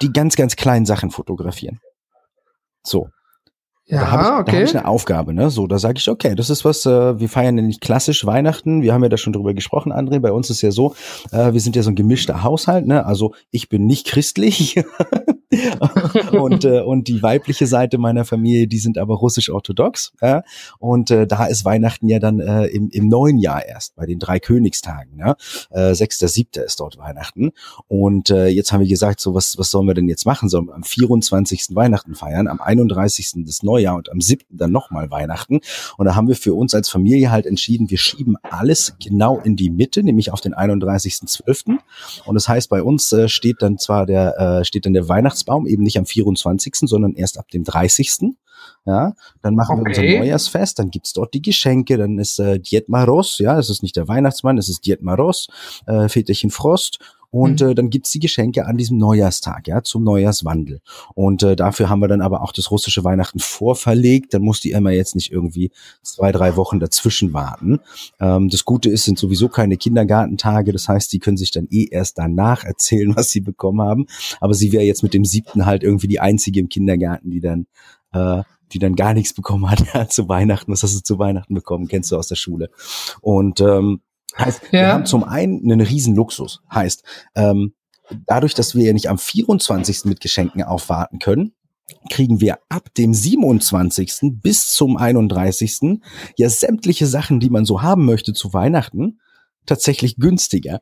die 0.00 0.12
ganz, 0.12 0.36
ganz 0.36 0.56
kleinen 0.56 0.84
Sachen 0.84 1.10
fotografieren. 1.10 1.80
So. 2.82 3.08
Ja, 3.84 4.00
da 4.00 4.10
habe 4.10 4.22
ich, 4.22 4.28
okay. 4.28 4.50
da 4.52 4.56
hab 4.58 4.64
ich 4.64 4.76
eine 4.76 4.86
Aufgabe, 4.86 5.34
ne? 5.34 5.50
So, 5.50 5.66
da 5.66 5.78
sage 5.78 5.98
ich, 5.98 6.08
okay, 6.08 6.34
das 6.34 6.50
ist 6.50 6.64
was, 6.64 6.86
äh, 6.86 7.18
wir 7.18 7.28
feiern 7.28 7.58
ja 7.58 7.64
nicht 7.64 7.80
klassisch 7.80 8.24
Weihnachten. 8.24 8.82
Wir 8.82 8.94
haben 8.94 9.02
ja 9.02 9.08
da 9.08 9.16
schon 9.16 9.32
drüber 9.32 9.54
gesprochen, 9.54 9.92
André. 9.92 10.20
Bei 10.20 10.32
uns 10.32 10.50
ist 10.50 10.62
ja 10.62 10.70
so, 10.70 10.94
äh, 11.30 11.52
wir 11.52 11.60
sind 11.60 11.74
ja 11.76 11.82
so 11.82 11.90
ein 11.90 11.96
gemischter 11.96 12.42
Haushalt, 12.42 12.86
ne? 12.86 13.04
Also 13.04 13.34
ich 13.50 13.68
bin 13.68 13.86
nicht 13.86 14.06
christlich. 14.06 14.76
und, 16.32 16.64
äh, 16.64 16.80
und 16.80 17.08
die 17.08 17.22
weibliche 17.22 17.66
Seite 17.66 17.98
meiner 17.98 18.24
Familie, 18.24 18.66
die 18.66 18.78
sind 18.78 18.98
aber 18.98 19.16
russisch-orthodox. 19.16 20.12
Ja? 20.20 20.42
Und 20.78 21.10
äh, 21.10 21.26
da 21.26 21.46
ist 21.46 21.64
Weihnachten 21.64 22.08
ja 22.08 22.18
dann 22.18 22.40
äh, 22.40 22.66
im, 22.66 22.88
im 22.90 23.08
neuen 23.08 23.38
Jahr 23.38 23.64
erst, 23.64 23.94
bei 23.94 24.06
den 24.06 24.18
drei 24.18 24.40
Königstagen. 24.40 25.18
Ja? 25.18 25.36
Äh, 25.70 25.94
6., 25.94 26.18
7. 26.18 26.64
ist 26.64 26.80
dort 26.80 26.98
Weihnachten. 26.98 27.52
Und 27.88 28.30
äh, 28.30 28.48
jetzt 28.48 28.72
haben 28.72 28.80
wir 28.80 28.88
gesagt, 28.88 29.20
so 29.20 29.34
was, 29.34 29.58
was 29.58 29.70
sollen 29.70 29.86
wir 29.86 29.94
denn 29.94 30.08
jetzt 30.08 30.26
machen? 30.26 30.48
Sollen 30.48 30.66
wir 30.66 30.74
am 30.74 30.84
24. 30.84 31.68
Weihnachten 31.74 32.14
feiern, 32.14 32.48
am 32.48 32.60
31. 32.60 33.44
das 33.44 33.62
Neujahr 33.62 33.96
und 33.96 34.10
am 34.10 34.20
7. 34.20 34.44
dann 34.50 34.72
nochmal 34.72 35.10
Weihnachten. 35.10 35.60
Und 35.96 36.06
da 36.06 36.14
haben 36.14 36.28
wir 36.28 36.36
für 36.36 36.54
uns 36.54 36.74
als 36.74 36.88
Familie 36.88 37.30
halt 37.30 37.46
entschieden, 37.46 37.90
wir 37.90 37.98
schieben 37.98 38.36
alles 38.42 38.96
genau 39.02 39.38
in 39.38 39.56
die 39.56 39.70
Mitte, 39.70 40.02
nämlich 40.02 40.32
auf 40.32 40.40
den 40.40 40.54
31.12. 40.54 41.78
Und 42.24 42.34
das 42.34 42.48
heißt, 42.48 42.68
bei 42.68 42.82
uns 42.82 43.12
äh, 43.12 43.28
steht 43.28 43.60
dann 43.60 43.78
zwar 43.78 44.06
der, 44.06 44.38
äh, 44.38 44.64
steht 44.64 44.86
dann 44.86 44.92
der 44.92 45.08
Weihnachts 45.08 45.41
Weihnachtsbaum 45.42 45.66
eben 45.66 45.82
nicht 45.82 45.98
am 45.98 46.06
24., 46.06 46.74
sondern 46.82 47.14
erst 47.14 47.38
ab 47.38 47.48
dem 47.50 47.64
30. 47.64 48.34
Ja, 48.84 49.14
dann 49.42 49.54
machen 49.54 49.80
okay. 49.80 49.96
wir 49.96 50.02
unser 50.02 50.18
Neujahrsfest, 50.18 50.78
dann 50.78 50.90
gibt's 50.90 51.12
dort 51.12 51.34
die 51.34 51.42
Geschenke, 51.42 51.96
dann 51.96 52.18
ist 52.18 52.38
äh, 52.38 52.60
Diet 52.60 52.88
Maros, 52.88 53.38
ja, 53.38 53.58
es 53.58 53.70
ist 53.70 53.82
nicht 53.82 53.96
der 53.96 54.06
Weihnachtsmann, 54.06 54.58
es 54.58 54.68
ist 54.68 54.86
Diet 54.86 55.02
Maros, 55.02 55.48
äh, 55.86 56.08
Väterchen 56.08 56.50
Frost 56.50 56.98
und 57.32 57.62
mhm. 57.62 57.68
äh, 57.68 57.74
dann 57.74 57.88
gibt's 57.88 58.10
die 58.10 58.20
Geschenke 58.20 58.66
an 58.66 58.76
diesem 58.76 58.98
Neujahrstag, 58.98 59.66
ja, 59.66 59.82
zum 59.82 60.04
Neujahrswandel. 60.04 60.82
Und 61.14 61.42
äh, 61.42 61.56
dafür 61.56 61.88
haben 61.88 62.00
wir 62.00 62.08
dann 62.08 62.20
aber 62.20 62.42
auch 62.42 62.52
das 62.52 62.70
russische 62.70 63.04
Weihnachten 63.04 63.38
vorverlegt. 63.38 64.34
Dann 64.34 64.42
muss 64.42 64.60
die 64.60 64.72
Emma 64.72 64.90
jetzt 64.90 65.14
nicht 65.14 65.32
irgendwie 65.32 65.72
zwei, 66.02 66.30
drei 66.30 66.56
Wochen 66.56 66.78
dazwischen 66.78 67.32
warten. 67.32 67.80
Ähm, 68.20 68.50
das 68.50 68.66
Gute 68.66 68.90
ist, 68.90 69.06
sind 69.06 69.18
sowieso 69.18 69.48
keine 69.48 69.78
Kindergartentage. 69.78 70.72
Das 70.72 70.88
heißt, 70.88 71.10
die 71.10 71.20
können 71.20 71.38
sich 71.38 71.50
dann 71.50 71.66
eh 71.70 71.88
erst 71.90 72.18
danach 72.18 72.64
erzählen, 72.64 73.16
was 73.16 73.30
sie 73.30 73.40
bekommen 73.40 73.80
haben. 73.80 74.06
Aber 74.40 74.52
sie 74.52 74.70
wäre 74.70 74.84
jetzt 74.84 75.02
mit 75.02 75.14
dem 75.14 75.24
siebten 75.24 75.64
halt 75.64 75.82
irgendwie 75.82 76.08
die 76.08 76.20
einzige 76.20 76.60
im 76.60 76.68
Kindergarten, 76.68 77.30
die 77.30 77.40
dann 77.40 77.66
äh, 78.12 78.42
die 78.72 78.78
dann 78.78 78.94
gar 78.94 79.14
nichts 79.14 79.32
bekommen 79.32 79.70
hat 79.70 79.82
ja, 79.94 80.06
zu 80.06 80.28
Weihnachten. 80.28 80.70
Was 80.70 80.82
hast 80.82 80.96
du 80.96 81.02
zu 81.02 81.18
Weihnachten 81.18 81.54
bekommen? 81.54 81.88
Kennst 81.88 82.12
du 82.12 82.16
aus 82.16 82.28
der 82.28 82.36
Schule? 82.36 82.70
Und 83.20 83.60
ähm, 83.60 84.00
Heißt, 84.38 84.62
ja. 84.64 84.70
wir 84.72 84.88
haben 84.88 85.06
zum 85.06 85.24
einen 85.24 85.60
einen 85.62 85.80
riesen 85.80 86.14
Luxus. 86.14 86.62
Heißt, 86.72 87.04
ähm, 87.34 87.74
dadurch, 88.26 88.54
dass 88.54 88.74
wir 88.74 88.84
ja 88.84 88.92
nicht 88.92 89.08
am 89.08 89.18
24. 89.18 90.04
mit 90.04 90.20
Geschenken 90.20 90.62
aufwarten 90.62 91.18
können, 91.18 91.54
kriegen 92.10 92.40
wir 92.40 92.58
ab 92.68 92.88
dem 92.96 93.12
27. 93.12 94.40
bis 94.42 94.68
zum 94.68 94.96
31. 94.96 96.00
ja 96.36 96.48
sämtliche 96.48 97.06
Sachen, 97.06 97.40
die 97.40 97.50
man 97.50 97.64
so 97.64 97.82
haben 97.82 98.04
möchte 98.04 98.32
zu 98.32 98.52
Weihnachten, 98.52 99.20
tatsächlich 99.66 100.16
günstiger. 100.16 100.80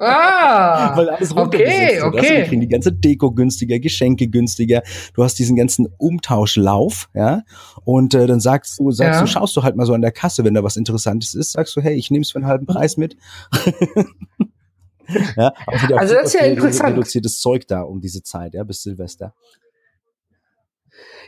Ah, 0.00 0.92
weil 0.96 1.10
alles 1.10 1.36
okay, 1.36 1.98
wird. 2.00 2.04
okay. 2.04 2.36
Wir 2.38 2.44
kriegen 2.44 2.60
die 2.62 2.68
ganze 2.68 2.90
Deko 2.92 3.32
günstiger, 3.32 3.78
Geschenke 3.78 4.28
günstiger. 4.28 4.82
Du 5.14 5.22
hast 5.22 5.38
diesen 5.38 5.56
ganzen 5.56 5.88
Umtauschlauf, 5.98 7.10
ja. 7.14 7.42
Und 7.84 8.14
äh, 8.14 8.26
dann 8.26 8.40
sagst 8.40 8.78
du, 8.78 8.90
sagst 8.90 9.20
ja. 9.20 9.20
du, 9.20 9.26
schaust 9.26 9.54
du 9.56 9.62
halt 9.62 9.76
mal 9.76 9.84
so 9.84 9.92
an 9.92 10.00
der 10.00 10.12
Kasse, 10.12 10.42
wenn 10.44 10.54
da 10.54 10.64
was 10.64 10.76
Interessantes 10.76 11.34
ist, 11.34 11.52
sagst 11.52 11.76
du, 11.76 11.82
hey, 11.82 11.94
ich 11.94 12.10
nehme 12.10 12.22
es 12.22 12.32
für 12.32 12.38
einen 12.38 12.46
halben 12.46 12.64
Preis 12.64 12.96
mit. 12.96 13.16
ja, 15.36 15.52
also 15.66 16.14
das 16.14 16.26
ist 16.26 16.34
ja 16.34 16.46
interessant. 16.46 16.96
Reduziertes 16.96 17.38
Zeug 17.38 17.66
da 17.68 17.82
um 17.82 18.00
diese 18.00 18.22
Zeit, 18.22 18.54
ja, 18.54 18.64
bis 18.64 18.82
Silvester. 18.82 19.34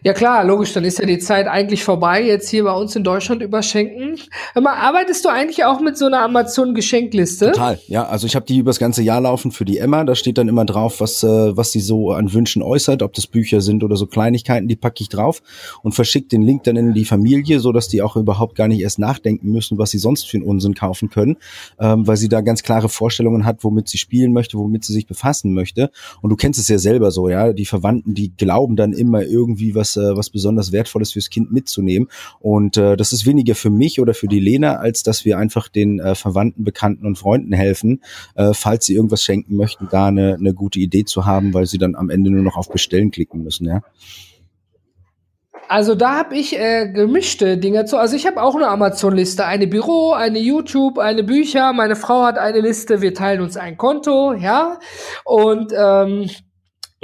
Ja 0.04 0.14
klar, 0.14 0.42
logisch, 0.42 0.72
dann 0.72 0.82
ist 0.82 0.98
ja 0.98 1.06
die 1.06 1.20
Zeit 1.20 1.46
eigentlich 1.46 1.84
vorbei, 1.84 2.24
jetzt 2.24 2.48
hier 2.48 2.64
bei 2.64 2.72
uns 2.72 2.96
in 2.96 3.04
Deutschland 3.04 3.40
überschenken. 3.40 4.18
Aber 4.52 4.72
arbeitest 4.72 5.24
du 5.24 5.28
eigentlich 5.28 5.64
auch 5.64 5.80
mit 5.80 5.96
so 5.96 6.06
einer 6.06 6.22
Amazon-Geschenkliste? 6.22 7.52
Total, 7.52 7.78
ja. 7.86 8.06
Also 8.06 8.26
ich 8.26 8.34
habe 8.34 8.44
die 8.44 8.58
übers 8.58 8.80
ganze 8.80 9.02
Jahr 9.02 9.20
laufen 9.20 9.52
für 9.52 9.64
die 9.64 9.78
Emma. 9.78 10.02
Da 10.02 10.16
steht 10.16 10.38
dann 10.38 10.48
immer 10.48 10.64
drauf, 10.64 11.00
was, 11.00 11.22
äh, 11.22 11.56
was 11.56 11.70
sie 11.70 11.78
so 11.78 12.10
an 12.10 12.32
Wünschen 12.32 12.62
äußert, 12.62 13.00
ob 13.04 13.12
das 13.12 13.28
Bücher 13.28 13.60
sind 13.60 13.84
oder 13.84 13.94
so 13.94 14.08
Kleinigkeiten, 14.08 14.66
die 14.66 14.74
packe 14.74 15.02
ich 15.02 15.08
drauf 15.08 15.40
und 15.84 15.94
verschicke 15.94 16.26
den 16.26 16.42
Link 16.42 16.64
dann 16.64 16.74
in 16.74 16.94
die 16.94 17.04
Familie, 17.04 17.60
so 17.60 17.70
dass 17.70 17.86
die 17.86 18.02
auch 18.02 18.16
überhaupt 18.16 18.56
gar 18.56 18.66
nicht 18.66 18.80
erst 18.80 18.98
nachdenken 18.98 19.52
müssen, 19.52 19.78
was 19.78 19.92
sie 19.92 19.98
sonst 19.98 20.28
für 20.28 20.36
einen 20.36 20.46
Unsinn 20.46 20.74
kaufen 20.74 21.10
können, 21.10 21.36
ähm, 21.78 22.08
weil 22.08 22.16
sie 22.16 22.28
da 22.28 22.40
ganz 22.40 22.64
klare 22.64 22.88
Vorstellungen 22.88 23.44
hat, 23.44 23.62
womit 23.62 23.88
sie 23.88 23.98
spielen 23.98 24.32
möchte, 24.32 24.58
womit 24.58 24.84
sie 24.84 24.94
sich 24.94 25.06
befassen 25.06 25.54
möchte. 25.54 25.92
Und 26.22 26.30
du 26.30 26.34
kennst 26.34 26.58
es 26.58 26.66
ja 26.66 26.78
selber 26.78 27.12
so, 27.12 27.28
ja. 27.28 27.52
Die 27.52 27.66
Verwandten, 27.66 28.14
die 28.14 28.34
glauben 28.36 28.74
dann 28.74 28.92
immer 28.92 29.22
irgendwie 29.22 29.61
was 29.74 29.82
was, 29.82 29.96
äh, 29.96 30.16
was 30.16 30.30
besonders 30.30 30.72
Wertvolles 30.72 31.12
fürs 31.12 31.30
Kind 31.30 31.52
mitzunehmen. 31.52 32.08
Und 32.40 32.76
äh, 32.76 32.96
das 32.96 33.12
ist 33.12 33.26
weniger 33.26 33.54
für 33.54 33.70
mich 33.70 34.00
oder 34.00 34.14
für 34.14 34.28
die 34.28 34.40
Lena, 34.40 34.76
als 34.76 35.02
dass 35.02 35.24
wir 35.24 35.38
einfach 35.38 35.68
den 35.68 35.98
äh, 35.98 36.14
Verwandten, 36.14 36.64
Bekannten 36.64 37.06
und 37.06 37.16
Freunden 37.16 37.52
helfen, 37.52 38.02
äh, 38.34 38.52
falls 38.54 38.86
sie 38.86 38.94
irgendwas 38.94 39.22
schenken 39.22 39.56
möchten, 39.56 39.88
da 39.90 40.06
eine, 40.06 40.34
eine 40.34 40.54
gute 40.54 40.78
Idee 40.78 41.04
zu 41.04 41.26
haben, 41.26 41.54
weil 41.54 41.66
sie 41.66 41.78
dann 41.78 41.94
am 41.94 42.10
Ende 42.10 42.30
nur 42.30 42.42
noch 42.42 42.56
auf 42.56 42.70
Bestellen 42.70 43.10
klicken 43.10 43.42
müssen, 43.42 43.66
ja. 43.66 43.82
Also 45.68 45.94
da 45.94 46.18
habe 46.18 46.36
ich 46.36 46.58
äh, 46.58 46.88
gemischte 46.92 47.56
Dinge 47.56 47.86
zu. 47.86 47.96
Also 47.96 48.14
ich 48.14 48.26
habe 48.26 48.42
auch 48.42 48.54
eine 48.56 48.68
Amazon-Liste, 48.68 49.46
eine 49.46 49.66
Büro, 49.66 50.12
eine 50.12 50.38
YouTube, 50.38 50.98
eine 50.98 51.22
Bücher. 51.22 51.72
Meine 51.72 51.96
Frau 51.96 52.24
hat 52.24 52.36
eine 52.36 52.60
Liste. 52.60 53.00
Wir 53.00 53.14
teilen 53.14 53.40
uns 53.40 53.56
ein 53.56 53.78
Konto, 53.78 54.34
ja. 54.34 54.78
Und 55.24 55.72
ähm, 55.74 56.28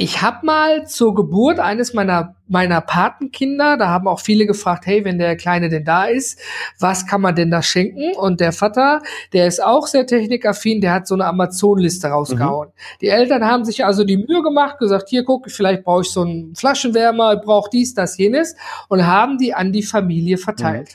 ich 0.01 0.23
habe 0.23 0.47
mal 0.47 0.87
zur 0.87 1.13
Geburt 1.13 1.59
eines 1.59 1.93
meiner 1.93 2.37
meiner 2.47 2.81
Patenkinder, 2.81 3.77
da 3.77 3.89
haben 3.89 4.07
auch 4.07 4.21
viele 4.21 4.47
gefragt, 4.47 4.87
hey, 4.87 5.05
wenn 5.05 5.19
der 5.19 5.37
Kleine 5.37 5.69
denn 5.69 5.85
da 5.85 6.05
ist, 6.05 6.39
was 6.79 7.05
kann 7.05 7.21
man 7.21 7.35
denn 7.35 7.51
da 7.51 7.63
schenken? 7.63 8.17
Und 8.17 8.41
der 8.41 8.53
Vater, 8.53 9.03
der 9.33 9.49
ist 9.49 9.63
auch 9.63 9.89
sehr 9.89 10.07
technikaffin, 10.07 10.81
der 10.81 10.93
hat 10.93 11.09
so 11.09 11.15
eine 11.15 11.27
Amazon-Liste 11.27 12.09
rausgehauen. 12.09 12.69
Mhm. 12.69 12.99
Die 13.01 13.09
Eltern 13.09 13.45
haben 13.45 13.65
sich 13.65 13.85
also 13.85 14.05
die 14.05 14.17
Mühe 14.17 14.43
gemacht, 14.43 14.79
gesagt, 14.79 15.09
hier 15.09 15.25
guck, 15.25 15.51
vielleicht 15.51 15.83
brauche 15.83 16.03
ich 16.03 16.11
so 16.11 16.23
einen 16.23 16.55
Flaschenwärmer, 16.55 17.37
brauche 17.37 17.69
dies, 17.69 17.93
das, 17.93 18.17
jenes 18.17 18.55
und 18.89 19.05
haben 19.05 19.37
die 19.37 19.53
an 19.53 19.73
die 19.73 19.83
Familie 19.83 20.39
verteilt. 20.39 20.95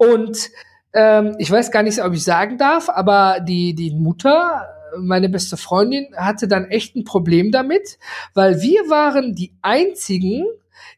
Mhm. 0.00 0.06
Und 0.08 0.50
ähm, 0.94 1.36
ich 1.38 1.50
weiß 1.50 1.70
gar 1.70 1.82
nicht, 1.82 2.02
ob 2.02 2.14
ich 2.14 2.24
sagen 2.24 2.56
darf, 2.56 2.88
aber 2.88 3.40
die, 3.40 3.74
die 3.74 3.94
Mutter 3.94 4.73
meine 4.98 5.28
beste 5.28 5.56
Freundin 5.56 6.06
hatte 6.16 6.48
dann 6.48 6.66
echt 6.66 6.96
ein 6.96 7.04
Problem 7.04 7.50
damit, 7.50 7.98
weil 8.34 8.60
wir 8.60 8.88
waren 8.88 9.34
die 9.34 9.52
einzigen, 9.62 10.44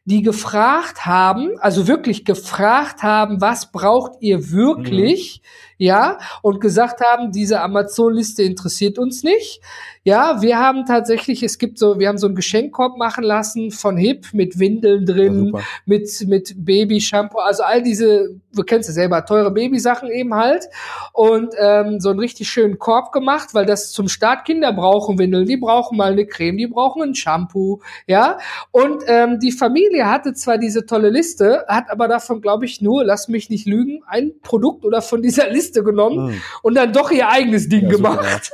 die 0.05 0.21
gefragt 0.21 1.05
haben, 1.05 1.59
also 1.59 1.87
wirklich 1.87 2.25
gefragt 2.25 3.03
haben, 3.03 3.41
was 3.41 3.71
braucht 3.71 4.13
ihr 4.21 4.51
wirklich, 4.51 5.41
mhm. 5.41 5.47
Ja, 5.77 6.17
und 6.41 6.59
gesagt 6.59 7.01
haben, 7.01 7.31
diese 7.31 7.61
Amazon-Liste 7.61 8.43
interessiert 8.43 8.97
uns 8.97 9.23
nicht. 9.23 9.61
Ja, 10.07 10.41
wir 10.41 10.57
haben 10.57 10.85
tatsächlich, 10.85 11.43
es 11.43 11.57
gibt 11.57 11.77
so, 11.77 11.99
wir 11.99 12.07
haben 12.07 12.17
so 12.17 12.27
einen 12.27 12.35
Geschenkkorb 12.37 12.97
machen 12.97 13.25
lassen 13.25 13.71
von 13.71 13.97
Hip 13.97 14.27
mit 14.31 14.57
Windeln 14.57 15.05
drin, 15.05 15.51
ja, 15.53 15.61
mit, 15.85 16.09
mit 16.27 16.53
Baby-Shampoo, 16.57 17.39
also 17.39 17.63
all 17.63 17.83
diese, 17.83 18.29
du 18.55 18.63
kennst 18.63 18.87
es 18.87 18.95
selber, 18.95 19.25
teure 19.25 19.51
Babysachen 19.51 20.09
eben 20.09 20.33
halt. 20.33 20.63
Und 21.11 21.53
ähm, 21.59 21.99
so 21.99 22.09
einen 22.09 22.19
richtig 22.19 22.47
schönen 22.47 22.79
Korb 22.79 23.11
gemacht, 23.11 23.49
weil 23.53 23.65
das 23.65 23.91
zum 23.91 24.07
Start 24.07 24.45
Kinder 24.45 24.71
brauchen 24.71 25.19
Windeln, 25.19 25.45
die 25.45 25.57
brauchen 25.57 25.97
mal 25.97 26.13
eine 26.13 26.25
Creme, 26.25 26.57
die 26.57 26.67
brauchen 26.67 27.01
ein 27.01 27.13
Shampoo, 27.13 27.81
ja. 28.07 28.37
Und 28.71 29.03
ähm, 29.07 29.39
die 29.41 29.51
Familie 29.51 30.09
hatte 30.09 30.33
zwar 30.33 30.57
diese 30.57 30.85
tolle 30.85 31.09
Liste, 31.09 31.65
hat 31.67 31.89
aber 31.89 32.07
davon, 32.07 32.39
glaube 32.39 32.63
ich, 32.63 32.81
nur, 32.81 33.03
lass 33.03 33.27
mich 33.27 33.49
nicht 33.49 33.67
lügen, 33.67 34.03
ein 34.07 34.31
Produkt 34.41 34.85
oder 34.85 35.01
von 35.01 35.21
dieser 35.21 35.49
Liste 35.51 35.66
genommen 35.73 36.33
hm. 36.33 36.41
und 36.61 36.75
dann 36.75 36.93
doch 36.93 37.11
ihr 37.11 37.29
eigenes 37.29 37.69
Ding 37.69 37.83
ja, 37.83 37.89
gemacht. 37.89 38.51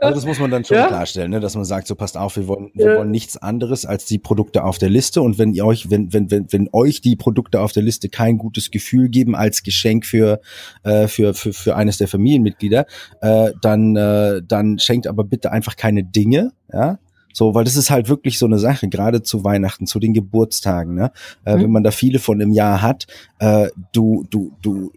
also 0.00 0.14
das 0.14 0.26
muss 0.26 0.38
man 0.38 0.50
dann 0.50 0.64
schon 0.64 0.76
ja? 0.78 0.86
klarstellen, 0.86 1.30
ne? 1.30 1.40
dass 1.40 1.54
man 1.54 1.64
sagt, 1.64 1.86
so 1.86 1.94
passt 1.94 2.16
auf, 2.16 2.36
wir 2.36 2.46
wollen, 2.48 2.70
wir 2.74 2.92
ja. 2.92 2.98
wollen 2.98 3.10
nichts 3.10 3.36
anderes 3.36 3.86
als 3.86 4.04
die 4.04 4.18
Produkte 4.18 4.64
auf 4.64 4.78
der 4.78 4.90
Liste. 4.90 5.22
Und 5.22 5.38
wenn 5.38 5.52
ihr 5.52 5.64
euch, 5.64 5.90
wenn, 5.90 6.12
wenn, 6.12 6.30
wenn, 6.30 6.52
wenn 6.52 6.68
euch 6.72 7.00
die 7.00 7.16
Produkte 7.16 7.60
auf 7.60 7.72
der 7.72 7.82
Liste 7.82 8.08
kein 8.08 8.38
gutes 8.38 8.70
Gefühl 8.70 9.08
geben 9.08 9.34
als 9.34 9.62
Geschenk 9.62 10.06
für, 10.06 10.40
äh, 10.82 11.08
für, 11.08 11.34
für, 11.34 11.52
für 11.52 11.76
eines 11.76 11.98
der 11.98 12.08
Familienmitglieder, 12.08 12.86
äh, 13.20 13.52
dann, 13.60 13.96
äh, 13.96 14.42
dann 14.46 14.78
schenkt 14.78 15.06
aber 15.06 15.24
bitte 15.24 15.52
einfach 15.52 15.76
keine 15.76 16.04
Dinge, 16.04 16.52
ja, 16.72 16.98
so, 17.34 17.52
weil 17.52 17.64
das 17.64 17.76
ist 17.76 17.90
halt 17.90 18.08
wirklich 18.08 18.38
so 18.38 18.46
eine 18.46 18.60
Sache, 18.60 18.88
gerade 18.88 19.22
zu 19.22 19.42
Weihnachten, 19.42 19.88
zu 19.88 19.98
den 19.98 20.14
Geburtstagen, 20.14 20.94
ne? 20.94 21.10
Äh, 21.44 21.56
mhm. 21.56 21.62
Wenn 21.62 21.70
man 21.72 21.82
da 21.82 21.90
viele 21.90 22.20
von 22.20 22.40
im 22.40 22.52
Jahr 22.52 22.80
hat, 22.80 23.08
äh, 23.40 23.68
du, 23.92 24.24
du, 24.30 24.52
du 24.62 24.92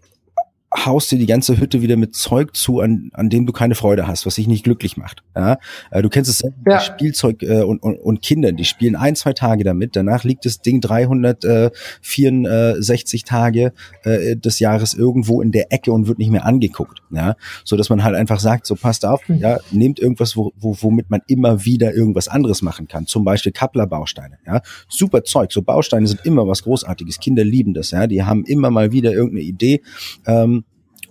haust 0.74 1.10
dir 1.10 1.18
die 1.18 1.26
ganze 1.26 1.58
Hütte 1.58 1.80
wieder 1.80 1.96
mit 1.96 2.14
Zeug 2.14 2.54
zu, 2.54 2.80
an, 2.80 3.08
an 3.14 3.30
dem 3.30 3.46
du 3.46 3.52
keine 3.52 3.74
Freude 3.74 4.06
hast, 4.06 4.26
was 4.26 4.34
dich 4.34 4.46
nicht 4.46 4.64
glücklich 4.64 4.98
macht. 4.98 5.22
Ja? 5.34 5.56
Äh, 5.90 6.02
du 6.02 6.10
kennst 6.10 6.30
es 6.30 6.44
ja. 6.66 6.80
Spielzeug 6.80 7.42
äh, 7.42 7.62
und, 7.62 7.82
und, 7.82 7.96
und 7.96 8.20
Kinder, 8.20 8.52
die 8.52 8.66
spielen 8.66 8.94
ein, 8.94 9.16
zwei 9.16 9.32
Tage 9.32 9.64
damit, 9.64 9.96
danach 9.96 10.24
liegt 10.24 10.44
das 10.44 10.60
Ding 10.60 10.82
364 10.82 13.24
Tage 13.24 13.72
äh, 14.04 14.36
des 14.36 14.58
Jahres 14.58 14.92
irgendwo 14.92 15.40
in 15.40 15.52
der 15.52 15.72
Ecke 15.72 15.90
und 15.90 16.06
wird 16.06 16.18
nicht 16.18 16.30
mehr 16.30 16.44
angeguckt. 16.44 17.00
Ja? 17.10 17.36
So 17.64 17.76
dass 17.76 17.88
man 17.88 18.04
halt 18.04 18.16
einfach 18.16 18.40
sagt, 18.40 18.66
so 18.66 18.74
passt 18.74 19.06
auf, 19.06 19.26
mhm. 19.28 19.38
ja, 19.38 19.58
nehmt 19.70 19.98
irgendwas, 19.98 20.36
wo, 20.36 20.52
wo, 20.58 20.76
womit 20.80 21.08
man 21.08 21.22
immer 21.28 21.64
wieder 21.64 21.94
irgendwas 21.94 22.28
anderes 22.28 22.60
machen 22.60 22.88
kann. 22.88 23.06
Zum 23.06 23.24
Beispiel 23.24 23.52
Kappler-Bausteine. 23.52 24.36
Ja? 24.46 24.60
Super 24.88 25.24
Zeug, 25.24 25.50
so 25.52 25.62
Bausteine 25.62 26.06
sind 26.06 26.26
immer 26.26 26.46
was 26.46 26.62
Großartiges. 26.62 27.20
Kinder 27.20 27.44
lieben 27.44 27.72
das, 27.72 27.92
ja, 27.92 28.06
die 28.06 28.22
haben 28.22 28.44
immer 28.44 28.70
mal 28.70 28.92
wieder 28.92 29.12
irgendeine 29.12 29.44
Idee. 29.44 29.80
Ähm, 30.26 30.57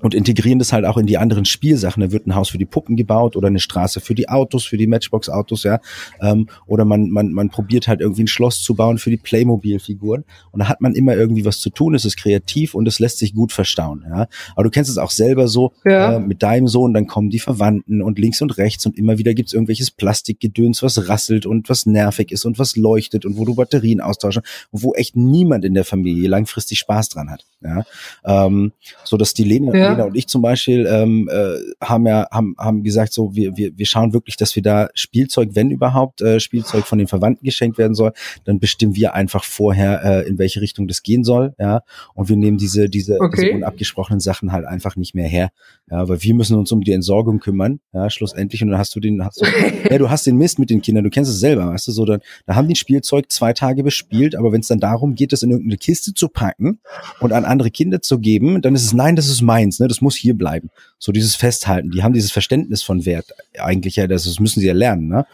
und 0.01 0.13
integrieren 0.13 0.59
das 0.59 0.73
halt 0.73 0.85
auch 0.85 0.97
in 0.97 1.07
die 1.07 1.17
anderen 1.17 1.45
Spielsachen. 1.45 2.01
Da 2.01 2.11
wird 2.11 2.27
ein 2.27 2.35
Haus 2.35 2.49
für 2.49 2.57
die 2.57 2.65
Puppen 2.65 2.95
gebaut 2.95 3.35
oder 3.35 3.47
eine 3.47 3.59
Straße 3.59 3.99
für 3.99 4.13
die 4.13 4.29
Autos, 4.29 4.65
für 4.65 4.77
die 4.77 4.87
Matchbox-Autos, 4.87 5.63
ja. 5.63 5.79
Ähm, 6.21 6.47
oder 6.67 6.85
man, 6.85 7.09
man, 7.09 7.31
man 7.31 7.49
probiert 7.49 7.87
halt 7.87 8.01
irgendwie 8.01 8.23
ein 8.23 8.27
Schloss 8.27 8.61
zu 8.61 8.75
bauen 8.75 8.99
für 8.99 9.09
die 9.09 9.17
Playmobil-Figuren. 9.17 10.23
Und 10.51 10.59
da 10.59 10.69
hat 10.69 10.81
man 10.81 10.93
immer 10.93 11.15
irgendwie 11.15 11.45
was 11.45 11.59
zu 11.59 11.69
tun, 11.69 11.95
es 11.95 12.05
ist 12.05 12.17
kreativ 12.17 12.75
und 12.75 12.87
es 12.87 12.99
lässt 12.99 13.17
sich 13.17 13.33
gut 13.33 13.51
verstauen, 13.51 14.05
ja. 14.07 14.27
Aber 14.55 14.63
du 14.63 14.69
kennst 14.69 14.91
es 14.91 14.97
auch 14.97 15.11
selber 15.11 15.47
so, 15.47 15.73
ja. 15.85 16.15
äh, 16.15 16.19
mit 16.19 16.43
deinem 16.43 16.67
Sohn, 16.67 16.93
dann 16.93 17.07
kommen 17.07 17.29
die 17.29 17.39
Verwandten 17.39 18.01
und 18.01 18.19
links 18.19 18.41
und 18.41 18.57
rechts 18.57 18.85
und 18.85 18.97
immer 18.97 19.17
wieder 19.17 19.33
gibt's 19.33 19.53
irgendwelches 19.53 19.91
Plastikgedöns, 19.91 20.83
was 20.83 21.09
rasselt 21.09 21.45
und 21.45 21.69
was 21.69 21.85
nervig 21.85 22.31
ist 22.31 22.45
und 22.45 22.59
was 22.59 22.75
leuchtet 22.75 23.25
und 23.25 23.37
wo 23.37 23.45
du 23.45 23.55
Batterien 23.55 24.01
austauschen 24.01 24.43
und 24.71 24.83
wo 24.83 24.93
echt 24.93 25.15
niemand 25.15 25.65
in 25.65 25.73
der 25.73 25.85
Familie 25.85 26.29
langfristig 26.29 26.79
Spaß 26.79 27.09
dran 27.09 27.31
hat, 27.31 27.45
ja. 27.63 27.83
Ähm, 28.23 28.73
so 29.03 29.17
dass 29.17 29.33
die 29.33 29.43
Lena, 29.43 29.75
ja 29.75 29.86
Lena 29.91 30.03
und 30.05 30.15
ich 30.15 30.27
zum 30.27 30.41
Beispiel 30.41 30.87
ähm, 30.89 31.29
äh, 31.31 31.55
haben 31.83 32.05
ja 32.07 32.27
haben, 32.31 32.55
haben 32.57 32.83
gesagt, 32.83 33.13
so 33.13 33.35
wir, 33.35 33.55
wir, 33.57 33.77
wir 33.77 33.85
schauen 33.85 34.13
wirklich, 34.13 34.37
dass 34.37 34.55
wir 34.55 34.63
da 34.63 34.89
Spielzeug, 34.93 35.49
wenn 35.53 35.71
überhaupt 35.71 36.21
äh, 36.21 36.39
Spielzeug 36.39 36.85
von 36.85 36.97
den 36.97 37.07
Verwandten 37.07 37.45
geschenkt 37.45 37.77
werden 37.77 37.93
soll, 37.95 38.13
dann 38.45 38.59
bestimmen 38.59 38.95
wir 38.95 39.13
einfach 39.13 39.43
vorher, 39.43 40.03
äh, 40.03 40.27
in 40.27 40.37
welche 40.37 40.61
Richtung 40.61 40.87
das 40.87 41.03
gehen 41.03 41.23
soll, 41.23 41.53
ja. 41.59 41.81
Und 42.13 42.29
wir 42.29 42.35
nehmen 42.35 42.57
diese 42.57 42.89
diese, 42.89 43.19
okay. 43.19 43.41
diese 43.41 43.55
unabgesprochenen 43.55 44.19
Sachen 44.19 44.51
halt 44.51 44.65
einfach 44.65 44.95
nicht 44.95 45.15
mehr 45.15 45.27
her, 45.27 45.49
ja, 45.89 46.07
weil 46.07 46.21
wir 46.21 46.33
müssen 46.33 46.57
uns 46.57 46.71
um 46.71 46.81
die 46.81 46.91
Entsorgung 46.91 47.39
kümmern, 47.39 47.79
ja, 47.93 48.09
schlussendlich. 48.09 48.61
Und 48.61 48.69
dann 48.69 48.77
hast 48.77 48.95
du 48.95 48.99
den, 48.99 49.23
hast 49.23 49.41
du, 49.41 49.45
ja, 49.89 49.97
du 49.97 50.09
hast 50.09 50.25
den 50.25 50.37
Mist 50.37 50.59
mit 50.59 50.69
den 50.69 50.81
Kindern, 50.81 51.03
du 51.03 51.09
kennst 51.09 51.31
es 51.31 51.39
selber, 51.39 51.67
weißt 51.67 51.87
du, 51.87 51.91
so 51.91 52.05
dann, 52.05 52.19
da 52.45 52.55
haben 52.55 52.67
die 52.67 52.75
Spielzeug 52.75 53.31
zwei 53.31 53.53
Tage 53.53 53.83
bespielt, 53.83 54.35
aber 54.35 54.51
wenn 54.51 54.61
es 54.61 54.67
dann 54.67 54.79
darum 54.79 55.15
geht, 55.15 55.33
das 55.33 55.43
in 55.43 55.51
irgendeine 55.51 55.77
Kiste 55.77 56.13
zu 56.13 56.29
packen 56.29 56.79
und 57.19 57.33
an 57.33 57.45
andere 57.45 57.71
Kinder 57.71 58.01
zu 58.01 58.19
geben, 58.19 58.61
dann 58.61 58.75
ist 58.75 58.85
es 58.85 58.93
nein, 58.93 59.15
das 59.15 59.27
ist 59.27 59.41
meins, 59.41 59.76
ne, 59.79 59.87
das 59.87 60.01
muss 60.01 60.15
hier 60.15 60.35
bleiben. 60.35 60.69
So 60.99 61.11
dieses 61.11 61.35
Festhalten, 61.35 61.91
die 61.91 62.03
haben 62.03 62.13
dieses 62.13 62.31
Verständnis 62.31 62.81
von 62.81 63.05
Wert 63.05 63.33
eigentlich 63.59 63.97
ja, 63.97 64.07
das, 64.07 64.39
müssen 64.39 64.59
sie 64.59 64.67
ja 64.67 64.73
lernen, 64.73 65.07
ne? 65.07 65.25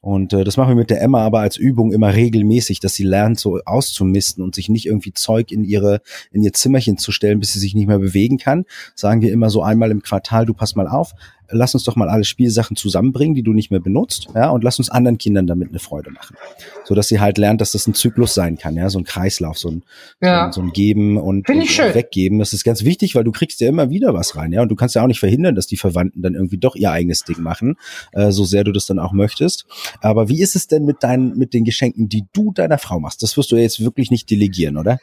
Und 0.00 0.32
äh, 0.32 0.44
das 0.44 0.56
machen 0.56 0.70
wir 0.70 0.76
mit 0.76 0.90
der 0.90 1.00
Emma 1.00 1.24
aber 1.24 1.40
als 1.40 1.56
Übung 1.56 1.92
immer 1.92 2.14
regelmäßig, 2.14 2.80
dass 2.80 2.94
sie 2.94 3.02
lernt, 3.02 3.40
so 3.40 3.60
auszumisten 3.64 4.44
und 4.44 4.54
sich 4.54 4.68
nicht 4.68 4.86
irgendwie 4.86 5.12
Zeug 5.12 5.50
in 5.50 5.64
ihre 5.64 6.00
in 6.30 6.42
ihr 6.42 6.52
Zimmerchen 6.52 6.98
zu 6.98 7.12
stellen, 7.12 7.40
bis 7.40 7.52
sie 7.52 7.58
sich 7.58 7.74
nicht 7.74 7.88
mehr 7.88 7.98
bewegen 7.98 8.38
kann. 8.38 8.66
Sagen 8.94 9.22
wir 9.22 9.32
immer 9.32 9.50
so 9.50 9.62
einmal 9.62 9.90
im 9.90 10.02
Quartal, 10.02 10.46
du 10.46 10.54
pass 10.54 10.76
mal 10.76 10.86
auf, 10.86 11.12
lass 11.50 11.74
uns 11.74 11.84
doch 11.84 11.96
mal 11.96 12.08
alle 12.08 12.24
Spielsachen 12.24 12.76
zusammenbringen, 12.76 13.34
die 13.34 13.42
du 13.42 13.52
nicht 13.52 13.70
mehr 13.70 13.80
benutzt, 13.80 14.28
ja, 14.34 14.50
und 14.50 14.64
lass 14.64 14.78
uns 14.78 14.90
anderen 14.90 15.18
Kindern 15.18 15.46
damit 15.46 15.68
eine 15.68 15.78
Freude 15.78 16.10
machen. 16.10 16.36
So 16.84 16.94
dass 16.94 17.08
sie 17.08 17.20
halt 17.20 17.38
lernt, 17.38 17.60
dass 17.60 17.72
das 17.72 17.86
ein 17.86 17.94
Zyklus 17.94 18.34
sein 18.34 18.58
kann, 18.58 18.76
ja, 18.76 18.90
so 18.90 18.98
ein 18.98 19.04
Kreislauf, 19.04 19.58
so 19.58 19.70
ein, 19.70 19.82
ja. 20.20 20.52
so, 20.52 20.60
ein, 20.60 20.66
so 20.66 20.68
ein 20.68 20.72
Geben 20.72 21.16
und, 21.16 21.48
und 21.48 21.94
Weggeben. 21.94 22.38
Das 22.38 22.52
ist 22.52 22.64
ganz 22.64 22.84
wichtig, 22.84 23.14
weil 23.14 23.24
du 23.24 23.32
kriegst 23.32 23.60
ja 23.60 23.68
immer 23.68 23.90
wieder 23.90 24.14
was 24.14 24.36
rein, 24.36 24.52
ja, 24.52 24.62
und 24.62 24.68
du 24.68 24.76
kannst 24.76 24.94
ja 24.94 25.02
auch 25.06 25.08
nicht 25.08 25.20
verhindern, 25.20 25.54
dass 25.54 25.66
die 25.66 25.76
Verwandten 25.76 26.22
dann 26.22 26.34
irgendwie 26.34 26.58
doch 26.58 26.74
ihr 26.74 26.90
eigenes 26.90 27.22
Ding 27.22 27.40
machen, 27.40 27.76
äh, 28.12 28.30
so 28.30 28.44
sehr 28.44 28.64
du 28.64 28.72
das 28.72 28.86
dann 28.86 28.98
auch 28.98 29.12
möchtest. 29.12 29.66
Aber 30.00 30.28
wie 30.28 30.42
ist 30.42 30.56
es 30.56 30.66
denn 30.66 30.84
mit 30.84 31.02
deinen, 31.02 31.38
mit 31.38 31.54
den 31.54 31.64
Geschenken, 31.64 32.08
die 32.08 32.24
du 32.32 32.52
deiner 32.52 32.78
Frau 32.78 32.98
machst? 33.00 33.22
Das 33.22 33.36
wirst 33.36 33.52
du 33.52 33.56
jetzt 33.56 33.82
wirklich 33.82 34.10
nicht 34.10 34.30
delegieren, 34.30 34.76
oder? 34.76 34.98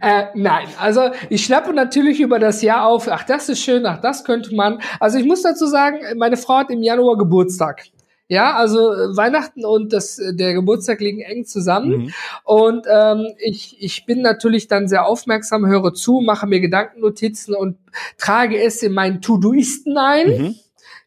äh, 0.00 0.26
nein, 0.34 0.68
also 0.78 1.10
ich 1.30 1.44
schnappe 1.44 1.72
natürlich 1.72 2.20
über 2.20 2.38
das 2.38 2.62
Jahr 2.62 2.86
auf, 2.86 3.08
ach, 3.08 3.24
das 3.24 3.48
ist 3.48 3.60
schön, 3.60 3.84
ach, 3.86 4.00
das 4.00 4.22
könnte 4.24 4.54
man. 4.54 4.80
Also 5.00 5.18
ich 5.18 5.24
muss 5.24 5.42
dazu 5.42 5.66
sagen, 5.66 5.98
meine 6.16 6.36
Frau 6.36 6.58
hat 6.58 6.70
im 6.70 6.82
Januar 6.82 7.18
Geburtstag. 7.18 7.86
Ja, 8.28 8.54
also 8.56 8.92
äh, 8.92 9.16
Weihnachten 9.16 9.64
und 9.64 9.92
das, 9.94 10.18
äh, 10.18 10.34
der 10.34 10.52
Geburtstag 10.52 11.00
liegen 11.00 11.20
eng 11.20 11.46
zusammen. 11.46 11.90
Mhm. 11.90 12.12
Und 12.44 12.86
ähm, 12.90 13.26
ich, 13.38 13.76
ich 13.80 14.04
bin 14.04 14.20
natürlich 14.20 14.68
dann 14.68 14.86
sehr 14.86 15.06
aufmerksam, 15.06 15.66
höre 15.66 15.94
zu, 15.94 16.20
mache 16.20 16.46
mir 16.46 16.60
Gedankennotizen 16.60 17.54
und 17.54 17.78
trage 18.18 18.62
es 18.62 18.82
in 18.82 18.92
meinen 18.92 19.22
To-Doisten 19.22 19.96
ein. 19.96 20.28
Mhm. 20.28 20.54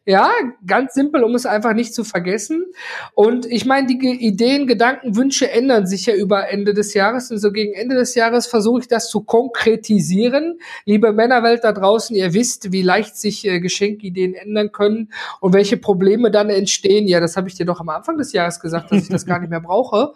Ja, 0.04 0.32
ganz 0.66 0.94
simpel, 0.94 1.22
um 1.22 1.36
es 1.36 1.46
einfach 1.46 1.74
nicht 1.74 1.94
zu 1.94 2.02
vergessen. 2.02 2.64
Und 3.14 3.46
ich 3.46 3.66
meine, 3.66 3.86
die 3.86 4.26
Ideen, 4.26 4.66
Gedanken, 4.66 5.14
Wünsche 5.14 5.48
ändern 5.48 5.86
sich 5.86 6.06
ja 6.06 6.14
über 6.14 6.48
Ende 6.48 6.74
des 6.74 6.92
Jahres. 6.94 7.30
Und 7.30 7.38
so 7.38 7.52
gegen 7.52 7.72
Ende 7.72 7.94
des 7.94 8.16
Jahres 8.16 8.48
versuche 8.48 8.80
ich 8.80 8.88
das 8.88 9.10
zu 9.10 9.22
konkretisieren. 9.22 10.58
Liebe 10.86 11.12
Männerwelt 11.12 11.62
da 11.62 11.70
draußen, 11.70 12.16
ihr 12.16 12.34
wisst, 12.34 12.72
wie 12.72 12.82
leicht 12.82 13.16
sich 13.16 13.46
äh, 13.46 13.60
Geschenkideen 13.60 14.34
ändern 14.34 14.72
können 14.72 15.12
und 15.40 15.52
welche 15.52 15.76
Probleme 15.76 16.32
dann 16.32 16.50
entstehen. 16.50 17.06
Ja, 17.06 17.20
das 17.20 17.36
habe 17.36 17.48
ich 17.48 17.54
dir 17.54 17.66
doch 17.66 17.78
am 17.78 17.88
Anfang 17.88 18.18
des 18.18 18.32
Jahres 18.32 18.58
gesagt, 18.58 18.90
dass 18.90 19.04
ich 19.04 19.08
das 19.08 19.24
gar 19.24 19.38
nicht 19.38 19.50
mehr 19.50 19.60
brauche. 19.60 20.14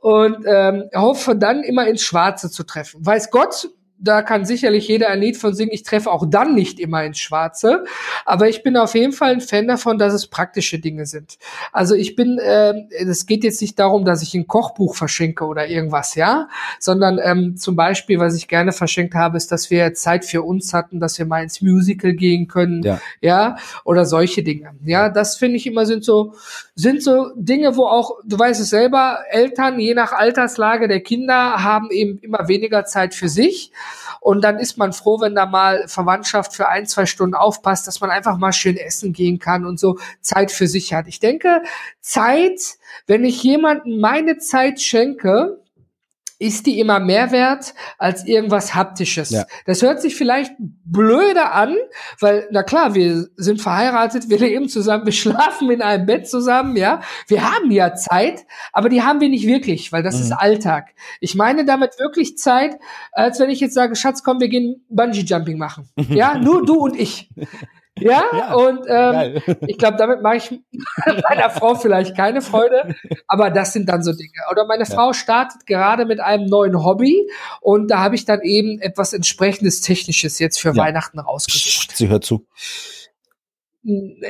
Und 0.00 0.44
ähm, 0.44 0.90
hoffe 0.92 1.36
dann 1.36 1.62
immer 1.62 1.86
ins 1.86 2.02
Schwarze 2.02 2.50
zu 2.50 2.64
treffen. 2.64 3.06
Weiß 3.06 3.30
Gott, 3.30 3.68
da 4.04 4.22
kann 4.22 4.44
sicherlich 4.44 4.86
jeder 4.86 5.08
ein 5.08 5.20
Lied 5.20 5.36
von 5.36 5.54
singen. 5.54 5.70
Ich 5.72 5.82
treffe 5.82 6.10
auch 6.10 6.26
dann 6.28 6.54
nicht 6.54 6.78
immer 6.78 7.04
ins 7.04 7.18
Schwarze. 7.18 7.84
Aber 8.24 8.48
ich 8.48 8.62
bin 8.62 8.76
auf 8.76 8.94
jeden 8.94 9.12
Fall 9.12 9.32
ein 9.32 9.40
Fan 9.40 9.66
davon, 9.66 9.98
dass 9.98 10.12
es 10.12 10.26
praktische 10.26 10.78
Dinge 10.78 11.06
sind. 11.06 11.38
Also 11.72 11.94
ich 11.94 12.14
bin, 12.14 12.38
äh, 12.38 12.74
es 12.90 13.26
geht 13.26 13.44
jetzt 13.44 13.62
nicht 13.62 13.78
darum, 13.78 14.04
dass 14.04 14.22
ich 14.22 14.34
ein 14.34 14.46
Kochbuch 14.46 14.94
verschenke 14.94 15.44
oder 15.44 15.68
irgendwas, 15.68 16.14
ja, 16.14 16.48
sondern 16.78 17.18
ähm, 17.22 17.56
zum 17.56 17.76
Beispiel, 17.76 18.18
was 18.18 18.36
ich 18.36 18.46
gerne 18.46 18.72
verschenkt 18.72 19.14
habe, 19.14 19.36
ist, 19.38 19.50
dass 19.50 19.70
wir 19.70 19.94
Zeit 19.94 20.24
für 20.24 20.42
uns 20.42 20.74
hatten, 20.74 21.00
dass 21.00 21.18
wir 21.18 21.24
mal 21.24 21.42
ins 21.42 21.62
Musical 21.62 22.12
gehen 22.12 22.46
können, 22.46 22.82
ja, 22.82 23.00
ja 23.20 23.56
oder 23.84 24.04
solche 24.04 24.42
Dinge. 24.42 24.72
Ja, 24.84 25.08
das 25.08 25.36
finde 25.36 25.56
ich 25.56 25.66
immer 25.66 25.86
sind 25.86 26.04
so, 26.04 26.34
sind 26.74 27.02
so 27.02 27.30
Dinge, 27.36 27.76
wo 27.76 27.86
auch, 27.86 28.18
du 28.24 28.38
weißt 28.38 28.60
es 28.60 28.70
selber, 28.70 29.20
Eltern, 29.30 29.78
je 29.78 29.94
nach 29.94 30.12
Alterslage 30.12 30.88
der 30.88 31.00
Kinder, 31.00 31.62
haben 31.62 31.90
eben 31.90 32.18
immer 32.18 32.48
weniger 32.48 32.84
Zeit 32.84 33.14
für 33.14 33.28
sich. 33.28 33.72
Und 34.20 34.42
dann 34.42 34.58
ist 34.58 34.78
man 34.78 34.92
froh, 34.92 35.20
wenn 35.20 35.34
da 35.34 35.46
mal 35.46 35.86
Verwandtschaft 35.88 36.54
für 36.54 36.68
ein, 36.68 36.86
zwei 36.86 37.06
Stunden 37.06 37.34
aufpasst, 37.34 37.86
dass 37.86 38.00
man 38.00 38.10
einfach 38.10 38.38
mal 38.38 38.52
schön 38.52 38.76
essen 38.76 39.12
gehen 39.12 39.38
kann 39.38 39.64
und 39.66 39.78
so 39.78 39.98
Zeit 40.20 40.52
für 40.52 40.66
sich 40.66 40.94
hat. 40.94 41.06
Ich 41.08 41.20
denke, 41.20 41.62
Zeit, 42.00 42.76
wenn 43.06 43.24
ich 43.24 43.42
jemanden 43.42 44.00
meine 44.00 44.38
Zeit 44.38 44.80
schenke, 44.80 45.58
ist 46.44 46.66
die 46.66 46.78
immer 46.78 47.00
mehr 47.00 47.32
wert 47.32 47.74
als 47.96 48.26
irgendwas 48.26 48.74
Haptisches. 48.74 49.30
Ja. 49.30 49.46
Das 49.64 49.80
hört 49.80 50.02
sich 50.02 50.14
vielleicht 50.14 50.52
blöder 50.58 51.54
an, 51.54 51.74
weil, 52.20 52.46
na 52.50 52.62
klar, 52.62 52.94
wir 52.94 53.26
sind 53.36 53.62
verheiratet, 53.62 54.28
wir 54.28 54.38
leben 54.38 54.68
zusammen, 54.68 55.06
wir 55.06 55.12
schlafen 55.12 55.70
in 55.70 55.80
einem 55.80 56.04
Bett 56.04 56.28
zusammen, 56.28 56.76
ja. 56.76 57.00
Wir 57.28 57.50
haben 57.50 57.70
ja 57.70 57.94
Zeit, 57.94 58.44
aber 58.74 58.90
die 58.90 59.02
haben 59.02 59.20
wir 59.20 59.30
nicht 59.30 59.46
wirklich, 59.46 59.90
weil 59.90 60.02
das 60.02 60.16
mhm. 60.16 60.22
ist 60.22 60.32
Alltag. 60.32 60.90
Ich 61.20 61.34
meine 61.34 61.64
damit 61.64 61.98
wirklich 61.98 62.36
Zeit, 62.36 62.76
als 63.12 63.40
wenn 63.40 63.48
ich 63.48 63.60
jetzt 63.60 63.74
sage, 63.74 63.96
Schatz, 63.96 64.22
komm, 64.22 64.40
wir 64.40 64.48
gehen 64.48 64.84
Bungee-Jumping 64.90 65.56
machen. 65.56 65.88
Ja, 66.14 66.38
nur 66.38 66.64
du 66.64 66.74
und 66.74 67.00
ich. 67.00 67.30
Ja, 67.98 68.24
ja 68.32 68.54
und 68.54 68.86
ähm, 68.88 69.42
ich 69.66 69.78
glaube, 69.78 69.96
damit 69.96 70.22
mache 70.22 70.36
ich 70.36 70.50
meiner 71.28 71.50
Frau 71.50 71.74
vielleicht 71.74 72.16
keine 72.16 72.42
Freude, 72.42 72.94
aber 73.28 73.50
das 73.50 73.72
sind 73.72 73.88
dann 73.88 74.02
so 74.02 74.12
Dinge. 74.12 74.32
Oder 74.50 74.66
meine 74.66 74.84
ja. 74.84 74.90
Frau 74.90 75.12
startet 75.12 75.66
gerade 75.66 76.04
mit 76.04 76.20
einem 76.20 76.46
neuen 76.46 76.84
Hobby 76.84 77.28
und 77.60 77.88
da 77.88 77.98
habe 78.00 78.14
ich 78.14 78.24
dann 78.24 78.40
eben 78.42 78.80
etwas 78.80 79.12
entsprechendes 79.12 79.80
Technisches 79.80 80.38
jetzt 80.38 80.60
für 80.60 80.70
ja. 80.70 80.76
Weihnachten 80.76 81.18
rausgesucht. 81.18 81.96
Sie 81.96 82.08
hört 82.08 82.24
zu. 82.24 82.46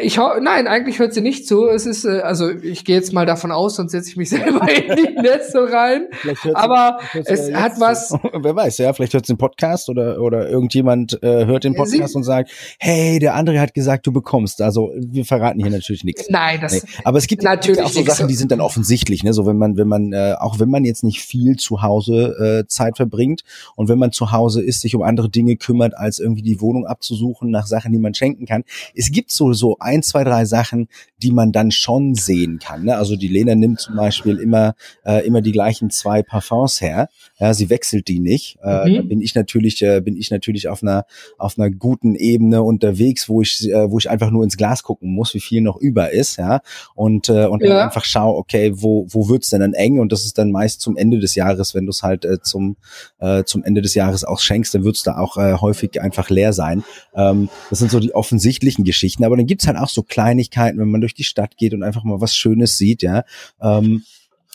Ich 0.02 0.16
nein, 0.16 0.66
eigentlich 0.66 0.98
hört 0.98 1.14
sie 1.14 1.20
nicht 1.20 1.46
zu. 1.46 1.68
Es 1.68 1.86
ist 1.86 2.04
äh, 2.04 2.22
also 2.22 2.50
ich 2.50 2.84
gehe 2.84 2.96
jetzt 2.96 3.12
mal 3.12 3.24
davon 3.24 3.52
aus, 3.52 3.76
sonst 3.76 3.92
setze 3.92 4.10
ich 4.10 4.16
mich 4.16 4.28
selber 4.30 4.68
in 4.68 4.96
die 4.96 5.14
Netze 5.14 5.70
rein. 5.70 6.08
Aber 6.54 6.98
sie, 7.12 7.20
es 7.20 7.48
ja 7.48 7.60
hat 7.60 7.78
was. 7.78 8.12
Wer 8.32 8.56
weiß, 8.56 8.78
ja, 8.78 8.92
vielleicht 8.92 9.14
hört 9.14 9.26
sie 9.26 9.34
den 9.34 9.38
Podcast 9.38 9.88
oder 9.88 10.20
oder 10.20 10.48
irgendjemand 10.48 11.22
äh, 11.22 11.46
hört 11.46 11.62
den 11.62 11.76
Podcast 11.76 12.10
sie, 12.10 12.16
und 12.16 12.24
sagt, 12.24 12.50
hey, 12.80 13.20
der 13.20 13.36
andere 13.36 13.60
hat 13.60 13.74
gesagt, 13.74 14.08
du 14.08 14.12
bekommst. 14.12 14.60
Also 14.60 14.92
wir 14.96 15.24
verraten 15.24 15.60
hier 15.60 15.70
natürlich 15.70 16.02
nichts. 16.02 16.24
Nein, 16.28 16.58
das. 16.60 16.72
Nee. 16.72 16.90
Aber 17.04 17.18
es 17.18 17.28
gibt 17.28 17.44
natürlich 17.44 17.80
auch 17.80 17.90
so 17.90 18.02
Sachen, 18.02 18.26
die 18.26 18.34
sind 18.34 18.50
dann 18.50 18.60
offensichtlich, 18.60 19.22
ne? 19.22 19.32
So 19.32 19.46
wenn 19.46 19.56
man 19.56 19.76
wenn 19.76 19.86
man 19.86 20.12
äh, 20.12 20.34
auch 20.36 20.58
wenn 20.58 20.68
man 20.68 20.84
jetzt 20.84 21.04
nicht 21.04 21.20
viel 21.20 21.56
zu 21.56 21.80
Hause 21.80 22.64
äh, 22.64 22.66
Zeit 22.66 22.96
verbringt 22.96 23.44
und 23.76 23.88
wenn 23.88 24.00
man 24.00 24.10
zu 24.10 24.32
Hause 24.32 24.62
ist, 24.62 24.80
sich 24.80 24.96
um 24.96 25.02
andere 25.02 25.30
Dinge 25.30 25.54
kümmert, 25.54 25.96
als 25.96 26.18
irgendwie 26.18 26.42
die 26.42 26.60
Wohnung 26.60 26.86
abzusuchen 26.86 27.50
nach 27.50 27.68
Sachen, 27.68 27.92
die 27.92 28.00
man 28.00 28.14
schenken 28.14 28.46
kann. 28.46 28.64
Es 28.96 29.12
gibt 29.12 29.30
so 29.30 29.43
so, 29.52 29.64
so 29.64 29.76
ein, 29.80 30.02
zwei, 30.02 30.24
drei 30.24 30.44
Sachen, 30.44 30.88
die 31.22 31.30
man 31.30 31.52
dann 31.52 31.70
schon 31.70 32.14
sehen 32.14 32.58
kann. 32.58 32.84
Ne? 32.84 32.96
Also 32.96 33.16
die 33.16 33.28
Lena 33.28 33.54
nimmt 33.54 33.80
zum 33.80 33.96
Beispiel 33.96 34.38
immer, 34.38 34.74
äh, 35.04 35.26
immer 35.26 35.40
die 35.40 35.52
gleichen 35.52 35.90
zwei 35.90 36.22
Parfums 36.22 36.80
her. 36.80 37.08
Ja, 37.38 37.54
sie 37.54 37.70
wechselt 37.70 38.08
die 38.08 38.20
nicht. 38.20 38.58
Äh, 38.62 38.90
mhm. 38.90 38.94
Da 38.96 39.02
bin 39.02 39.20
ich 39.20 39.34
natürlich, 39.34 39.82
äh, 39.82 40.00
bin 40.00 40.16
ich 40.16 40.30
natürlich 40.30 40.68
auf 40.68 40.82
einer, 40.82 41.06
auf 41.38 41.58
einer 41.58 41.70
guten 41.70 42.14
Ebene 42.14 42.62
unterwegs, 42.62 43.28
wo 43.28 43.42
ich, 43.42 43.68
äh, 43.70 43.90
wo 43.90 43.98
ich 43.98 44.10
einfach 44.10 44.30
nur 44.30 44.44
ins 44.44 44.56
Glas 44.56 44.82
gucken 44.82 45.12
muss, 45.12 45.34
wie 45.34 45.40
viel 45.40 45.62
noch 45.62 45.78
über 45.78 46.12
ist, 46.12 46.36
ja. 46.36 46.60
Und, 46.94 47.28
äh, 47.28 47.46
und 47.46 47.62
ja. 47.62 47.68
dann 47.68 47.78
einfach 47.78 48.04
schau, 48.04 48.36
okay, 48.36 48.72
wo, 48.74 49.06
wo 49.10 49.28
wird's 49.28 49.50
denn 49.50 49.60
dann 49.60 49.72
eng? 49.72 49.98
Und 49.98 50.12
das 50.12 50.24
ist 50.24 50.38
dann 50.38 50.52
meist 50.52 50.80
zum 50.80 50.96
Ende 50.96 51.18
des 51.18 51.34
Jahres, 51.34 51.74
wenn 51.74 51.86
du 51.86 51.90
es 51.90 52.02
halt 52.02 52.24
äh, 52.24 52.40
zum, 52.42 52.76
äh, 53.18 53.44
zum 53.44 53.64
Ende 53.64 53.82
des 53.82 53.94
Jahres 53.94 54.24
auch 54.24 54.40
schenkst, 54.40 54.74
dann 54.74 54.84
wird's 54.84 55.02
da 55.02 55.16
auch 55.16 55.36
äh, 55.36 55.54
häufig 55.54 56.00
einfach 56.00 56.30
leer 56.30 56.52
sein. 56.52 56.84
Ähm, 57.14 57.48
das 57.70 57.78
sind 57.78 57.90
so 57.90 57.98
die 57.98 58.14
offensichtlichen 58.14 58.84
Geschichten. 58.84 59.24
Aber 59.24 59.33
dann 59.36 59.46
gibt's 59.46 59.66
halt 59.66 59.76
auch 59.76 59.88
so 59.88 60.02
Kleinigkeiten, 60.02 60.78
wenn 60.78 60.90
man 60.90 61.00
durch 61.00 61.14
die 61.14 61.24
Stadt 61.24 61.56
geht 61.56 61.74
und 61.74 61.82
einfach 61.82 62.04
mal 62.04 62.20
was 62.20 62.36
Schönes 62.36 62.78
sieht, 62.78 63.02
ja. 63.02 63.24
Ähm, 63.60 64.04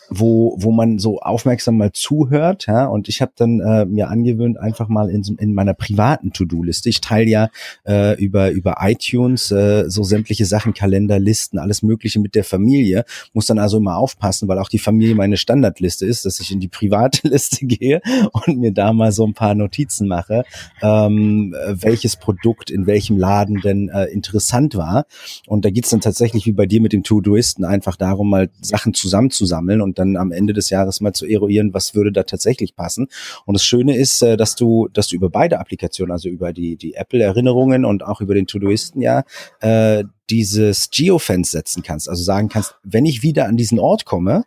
wo, 0.10 0.56
wo 0.60 0.72
man 0.72 1.00
so 1.00 1.19
aufmerksam 1.19 1.78
mal 1.78 1.91
zuhört. 1.91 2.67
Ja? 2.67 2.86
Und 2.88 3.08
ich 3.10 3.22
habe 3.22 3.32
dann 3.36 3.60
äh, 3.60 3.86
mir 3.86 4.10
angewöhnt, 4.10 4.58
einfach 4.58 4.88
mal 4.88 5.10
in, 5.10 5.24
in 5.39 5.54
meiner 5.54 5.74
privaten 5.74 6.32
To-Do-Liste. 6.32 6.89
Ich 6.89 7.02
teile 7.02 7.30
ja 7.30 7.50
äh, 7.88 8.19
über, 8.22 8.52
über 8.52 8.78
iTunes 8.82 9.52
äh, 9.52 9.89
so 9.89 10.04
sämtliche 10.04 10.45
Sachen, 10.45 10.74
Kalender, 10.74 11.19
Listen, 11.19 11.60
alles 11.60 11.84
Mögliche 11.84 12.19
mit 12.19 12.36
der 12.36 12.43
Familie. 12.43 13.06
Muss 13.34 13.45
dann 13.45 13.60
also 13.60 13.78
immer 13.78 13.98
aufpassen, 13.98 14.48
weil 14.48 14.60
auch 14.60 14.69
die 14.69 14.80
Familie 14.80 15.15
meine 15.15 15.38
Standardliste 15.38 16.06
ist, 16.06 16.26
dass 16.26 16.39
ich 16.39 16.52
in 16.52 16.60
die 16.60 16.67
private 16.67 17.28
Liste 17.28 17.65
gehe 17.65 18.02
und 18.32 18.58
mir 18.58 18.72
da 18.72 18.93
mal 18.93 19.12
so 19.12 19.26
ein 19.26 19.34
paar 19.34 19.56
Notizen 19.56 20.08
mache, 20.08 20.43
ähm, 20.82 21.56
welches 21.67 22.15
Produkt 22.15 22.72
in 22.72 22.88
welchem 22.88 23.17
Laden 23.17 23.62
denn 23.62 23.89
äh, 23.89 24.06
interessant 24.06 24.76
war. 24.76 25.06
Und 25.48 25.65
da 25.65 25.69
geht's 25.69 25.89
dann 25.89 26.02
tatsächlich 26.02 26.45
wie 26.45 26.54
bei 26.54 26.65
dir 26.65 26.82
mit 26.82 26.93
dem 26.93 27.04
To-Doisten 27.04 27.63
einfach 27.63 27.95
darum, 27.95 28.30
mal 28.30 28.50
Sachen 28.62 28.93
zusammenzusammeln 28.93 29.82
und 29.82 29.98
dann 29.99 30.17
am 30.17 30.31
Ende 30.31 30.53
des 30.53 30.69
Jahres 30.69 31.01
mal 31.01 31.13
zu 31.13 31.25
eruieren, 31.25 31.73
was 31.73 31.93
würde 31.93 32.12
da 32.12 32.23
tatsächlich 32.23 32.75
passen. 32.75 33.07
Und 33.45 33.53
das 33.53 33.63
Schöne 33.63 33.97
ist, 33.97 34.21
äh, 34.21 34.38
dass 34.38 34.55
du, 34.55 34.88
dass 34.93 35.07
du 35.07 35.15
über 35.15 35.29
beide 35.29 35.59
Applikationen, 35.59 36.12
also 36.12 36.29
über 36.29 36.53
die, 36.53 36.75
die 36.75 36.95
Apple-Erinnerungen 36.95 37.85
und 37.85 38.03
auch 38.03 38.21
über 38.21 38.33
den 38.33 38.47
Todoisten, 38.47 39.01
ja, 39.01 39.23
äh, 39.62 40.03
dieses 40.29 40.89
Geofence 40.91 41.51
setzen 41.51 41.83
kannst. 41.83 42.09
Also 42.09 42.23
sagen 42.23 42.49
kannst, 42.49 42.75
wenn 42.83 43.05
ich 43.05 43.23
wieder 43.23 43.45
an 43.47 43.57
diesen 43.57 43.79
Ort 43.79 44.05
komme, 44.05 44.45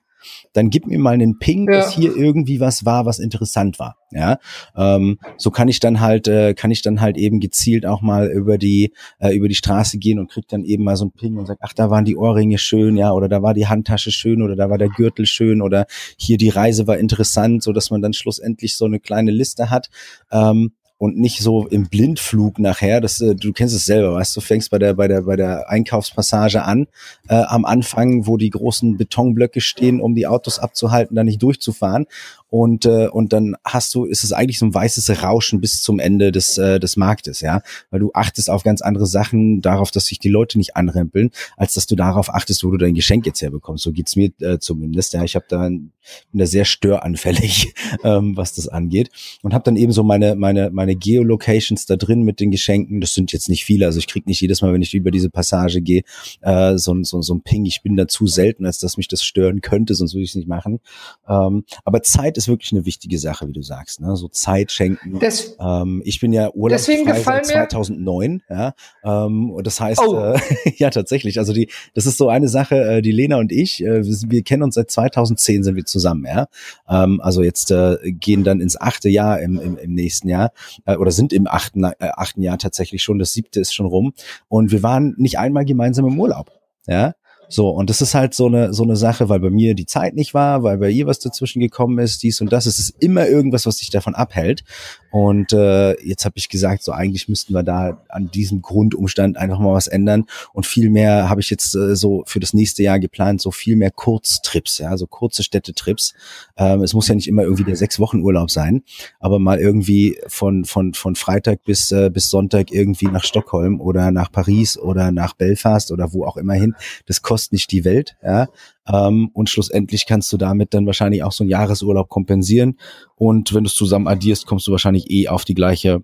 dann 0.52 0.70
gib 0.70 0.86
mir 0.86 0.98
mal 0.98 1.14
einen 1.14 1.38
Ping, 1.38 1.68
ja. 1.70 1.78
dass 1.78 1.92
hier 1.92 2.14
irgendwie 2.16 2.60
was 2.60 2.84
war, 2.84 3.06
was 3.06 3.18
interessant 3.18 3.78
war. 3.78 3.96
Ja, 4.10 4.38
ähm, 4.76 5.18
so 5.38 5.50
kann 5.50 5.68
ich 5.68 5.80
dann 5.80 6.00
halt, 6.00 6.28
äh, 6.28 6.52
kann 6.52 6.70
ich 6.70 6.82
dann 6.82 7.00
halt 7.00 7.16
eben 7.16 7.40
gezielt 7.40 7.86
auch 7.86 8.02
mal 8.02 8.30
über 8.30 8.58
die 8.58 8.92
äh, 9.18 9.34
über 9.34 9.48
die 9.48 9.54
Straße 9.54 9.98
gehen 9.98 10.18
und 10.18 10.30
krieg 10.30 10.46
dann 10.48 10.64
eben 10.64 10.84
mal 10.84 10.96
so 10.96 11.04
einen 11.04 11.12
Ping 11.12 11.38
und 11.38 11.46
sag, 11.46 11.58
ach, 11.62 11.72
da 11.72 11.88
waren 11.88 12.04
die 12.04 12.16
Ohrringe 12.16 12.58
schön, 12.58 12.96
ja, 12.98 13.12
oder 13.12 13.28
da 13.28 13.42
war 13.42 13.54
die 13.54 13.68
Handtasche 13.68 14.12
schön 14.12 14.42
oder 14.42 14.54
da 14.54 14.68
war 14.68 14.76
der 14.76 14.90
Gürtel 14.90 15.24
schön 15.24 15.62
oder 15.62 15.86
hier 16.18 16.36
die 16.36 16.50
Reise 16.50 16.86
war 16.86 16.98
interessant, 16.98 17.62
so 17.62 17.72
dass 17.72 17.90
man 17.90 18.02
dann 18.02 18.12
schlussendlich 18.12 18.76
so 18.76 18.84
eine 18.84 19.00
kleine 19.00 19.30
Liste 19.30 19.70
hat. 19.70 19.88
Ähm, 20.30 20.72
und 21.02 21.18
nicht 21.18 21.40
so 21.40 21.66
im 21.66 21.88
Blindflug 21.88 22.60
nachher. 22.60 23.00
Das, 23.00 23.20
äh, 23.20 23.34
du 23.34 23.52
kennst 23.52 23.74
es 23.74 23.86
selber, 23.86 24.14
weißt 24.14 24.36
du, 24.36 24.40
fängst 24.40 24.70
bei 24.70 24.78
der 24.78 24.94
bei 24.94 25.08
der 25.08 25.22
bei 25.22 25.34
der 25.34 25.68
Einkaufspassage 25.68 26.62
an 26.62 26.86
äh, 27.28 27.34
am 27.34 27.64
Anfang, 27.64 28.28
wo 28.28 28.36
die 28.36 28.50
großen 28.50 28.96
Betonblöcke 28.98 29.60
stehen, 29.60 30.00
um 30.00 30.14
die 30.14 30.28
Autos 30.28 30.60
abzuhalten, 30.60 31.16
da 31.16 31.24
nicht 31.24 31.42
durchzufahren 31.42 32.06
und 32.52 32.84
äh, 32.84 33.08
und 33.08 33.32
dann 33.32 33.56
hast 33.64 33.94
du 33.94 34.04
ist 34.04 34.24
es 34.24 34.34
eigentlich 34.34 34.58
so 34.58 34.66
ein 34.66 34.74
weißes 34.74 35.22
Rauschen 35.22 35.62
bis 35.62 35.80
zum 35.80 35.98
Ende 35.98 36.32
des 36.32 36.58
äh, 36.58 36.78
des 36.78 36.98
Marktes, 36.98 37.40
ja, 37.40 37.62
weil 37.90 38.00
du 38.00 38.10
achtest 38.12 38.50
auf 38.50 38.62
ganz 38.62 38.82
andere 38.82 39.06
Sachen, 39.06 39.62
darauf, 39.62 39.90
dass 39.90 40.04
sich 40.04 40.18
die 40.18 40.28
Leute 40.28 40.58
nicht 40.58 40.76
anrempeln, 40.76 41.30
als 41.56 41.72
dass 41.72 41.86
du 41.86 41.96
darauf 41.96 42.32
achtest, 42.32 42.62
wo 42.62 42.70
du 42.70 42.76
dein 42.76 42.92
Geschenk 42.92 43.24
jetzt 43.24 43.40
herbekommst. 43.40 43.82
So 43.82 43.92
geht's 43.92 44.16
mir 44.16 44.32
äh, 44.40 44.58
zumindest. 44.58 45.14
Ja, 45.14 45.24
ich 45.24 45.34
habe 45.34 45.46
da 45.48 45.66
bin 45.66 45.92
da 46.32 46.46
sehr 46.46 46.66
störanfällig, 46.66 47.72
ähm, 48.04 48.36
was 48.36 48.52
das 48.52 48.68
angeht 48.68 49.08
und 49.40 49.54
habe 49.54 49.64
dann 49.64 49.76
eben 49.76 49.92
so 49.92 50.02
meine 50.02 50.34
meine 50.34 50.70
meine 50.70 50.91
meine 50.92 50.96
Geolocations 50.96 51.86
da 51.86 51.96
drin 51.96 52.22
mit 52.22 52.40
den 52.40 52.50
Geschenken. 52.50 53.00
Das 53.00 53.14
sind 53.14 53.32
jetzt 53.32 53.48
nicht 53.48 53.64
viele, 53.64 53.86
also 53.86 53.98
ich 53.98 54.06
krieg 54.06 54.26
nicht 54.26 54.40
jedes 54.40 54.62
Mal, 54.62 54.72
wenn 54.72 54.82
ich 54.82 54.94
über 54.94 55.10
diese 55.10 55.30
Passage 55.30 55.80
gehe, 55.80 56.02
äh, 56.42 56.76
so, 56.76 56.94
so, 57.02 57.22
so 57.22 57.34
ein 57.34 57.42
Ping. 57.42 57.64
Ich 57.64 57.82
bin 57.82 57.96
da 57.96 58.06
zu 58.06 58.26
selten, 58.26 58.66
als 58.66 58.78
dass 58.78 58.96
mich 58.96 59.08
das 59.08 59.24
stören 59.24 59.60
könnte, 59.60 59.94
sonst 59.94 60.14
würde 60.14 60.24
ich 60.24 60.30
es 60.30 60.36
nicht 60.36 60.48
machen. 60.48 60.80
Ähm, 61.28 61.64
aber 61.84 62.02
Zeit 62.02 62.36
ist 62.36 62.48
wirklich 62.48 62.72
eine 62.72 62.84
wichtige 62.84 63.18
Sache, 63.18 63.48
wie 63.48 63.52
du 63.52 63.62
sagst. 63.62 64.00
Ne? 64.00 64.16
So 64.16 64.28
Zeit 64.28 64.70
schenken. 64.70 65.18
Das, 65.18 65.56
ähm, 65.60 66.02
ich 66.04 66.20
bin 66.20 66.32
ja 66.32 66.50
urlaubsfrei 66.52 67.42
seit 67.42 67.46
2009. 67.46 68.42
Ja? 68.50 68.74
Ähm, 69.04 69.50
und 69.50 69.66
das 69.66 69.80
heißt, 69.80 70.00
oh. 70.06 70.34
äh, 70.34 70.38
ja 70.76 70.90
tatsächlich, 70.90 71.38
also 71.38 71.52
die, 71.52 71.68
das 71.94 72.06
ist 72.06 72.18
so 72.18 72.28
eine 72.28 72.48
Sache, 72.48 72.76
äh, 72.76 73.02
die 73.02 73.12
Lena 73.12 73.38
und 73.38 73.52
ich, 73.52 73.82
äh, 73.82 74.04
wir, 74.04 74.30
wir 74.30 74.42
kennen 74.42 74.62
uns 74.62 74.74
seit 74.74 74.90
2010 74.90 75.64
sind 75.64 75.76
wir 75.76 75.84
zusammen. 75.84 76.26
Ja? 76.26 76.48
Ähm, 76.88 77.20
also 77.22 77.42
jetzt 77.42 77.70
äh, 77.70 77.96
gehen 78.04 78.44
dann 78.44 78.60
ins 78.60 78.80
achte 78.80 79.08
Jahr 79.08 79.40
im, 79.40 79.58
im, 79.58 79.78
im 79.78 79.94
nächsten 79.94 80.28
Jahr 80.28 80.52
äh, 80.84 80.96
oder 80.96 81.10
sind 81.10 81.32
im 81.32 81.46
achten, 81.46 81.84
äh, 81.84 81.94
achten 82.00 82.42
Jahr 82.42 82.58
tatsächlich 82.58 83.02
schon. 83.02 83.18
Das 83.18 83.32
siebte 83.32 83.60
ist 83.60 83.74
schon 83.74 83.86
rum. 83.86 84.12
Und 84.48 84.72
wir 84.72 84.82
waren 84.82 85.14
nicht 85.16 85.38
einmal 85.38 85.64
gemeinsam 85.64 86.06
im 86.06 86.18
Urlaub. 86.20 86.50
Ja, 86.86 87.14
so, 87.52 87.68
und 87.68 87.90
das 87.90 88.00
ist 88.00 88.14
halt 88.14 88.32
so 88.32 88.46
eine, 88.46 88.72
so 88.72 88.82
eine 88.82 88.96
Sache, 88.96 89.28
weil 89.28 89.40
bei 89.40 89.50
mir 89.50 89.74
die 89.74 89.84
Zeit 89.84 90.14
nicht 90.14 90.32
war, 90.32 90.62
weil 90.62 90.78
bei 90.78 90.88
ihr 90.88 91.06
was 91.06 91.18
dazwischen 91.18 91.60
gekommen 91.60 91.98
ist, 91.98 92.22
dies 92.22 92.40
und 92.40 92.50
das. 92.50 92.64
Es 92.64 92.78
ist 92.78 92.96
immer 93.00 93.28
irgendwas, 93.28 93.66
was 93.66 93.76
dich 93.76 93.90
davon 93.90 94.14
abhält. 94.14 94.64
Und 95.12 95.52
äh, 95.52 95.92
jetzt 96.02 96.24
habe 96.24 96.38
ich 96.38 96.48
gesagt, 96.48 96.82
so 96.82 96.90
eigentlich 96.90 97.28
müssten 97.28 97.52
wir 97.52 97.62
da 97.62 98.02
an 98.08 98.30
diesem 98.30 98.62
Grundumstand 98.62 99.36
einfach 99.36 99.58
mal 99.58 99.74
was 99.74 99.86
ändern. 99.86 100.24
Und 100.54 100.66
viel 100.66 100.88
mehr 100.88 101.28
habe 101.28 101.42
ich 101.42 101.50
jetzt 101.50 101.74
äh, 101.74 101.94
so 101.94 102.24
für 102.26 102.40
das 102.40 102.54
nächste 102.54 102.82
Jahr 102.82 102.98
geplant, 102.98 103.42
so 103.42 103.50
viel 103.50 103.76
mehr 103.76 103.90
Kurztrips, 103.90 104.78
ja, 104.78 104.96
so 104.96 105.06
kurze 105.06 105.42
Städtetrips. 105.42 106.14
Ähm, 106.56 106.82
es 106.82 106.94
muss 106.94 107.08
ja 107.08 107.14
nicht 107.14 107.28
immer 107.28 107.42
irgendwie 107.42 107.64
der 107.64 107.76
sechs 107.76 108.00
Wochen 108.00 108.20
Urlaub 108.20 108.50
sein, 108.50 108.84
aber 109.20 109.38
mal 109.38 109.58
irgendwie 109.58 110.18
von 110.28 110.64
von 110.64 110.94
von 110.94 111.14
Freitag 111.14 111.62
bis 111.64 111.92
äh, 111.92 112.08
bis 112.08 112.30
Sonntag 112.30 112.72
irgendwie 112.72 113.08
nach 113.08 113.24
Stockholm 113.24 113.82
oder 113.82 114.12
nach 114.12 114.32
Paris 114.32 114.78
oder 114.78 115.12
nach 115.12 115.34
Belfast 115.34 115.92
oder 115.92 116.14
wo 116.14 116.24
auch 116.24 116.38
immer 116.38 116.54
hin. 116.54 116.74
Das 117.04 117.20
kostet 117.20 117.52
nicht 117.52 117.70
die 117.70 117.84
Welt, 117.84 118.16
ja. 118.22 118.48
Ähm, 118.86 119.30
und 119.32 119.48
schlussendlich 119.48 120.06
kannst 120.06 120.32
du 120.32 120.36
damit 120.36 120.74
dann 120.74 120.86
wahrscheinlich 120.86 121.22
auch 121.22 121.32
so 121.32 121.44
einen 121.44 121.50
Jahresurlaub 121.50 122.08
kompensieren. 122.08 122.78
Und 123.14 123.54
wenn 123.54 123.64
du 123.64 123.68
es 123.68 123.74
zusammen 123.74 124.08
addierst, 124.08 124.46
kommst 124.46 124.66
du 124.66 124.72
wahrscheinlich 124.72 125.10
eh 125.10 125.28
auf 125.28 125.44
die 125.44 125.54
gleiche, 125.54 126.02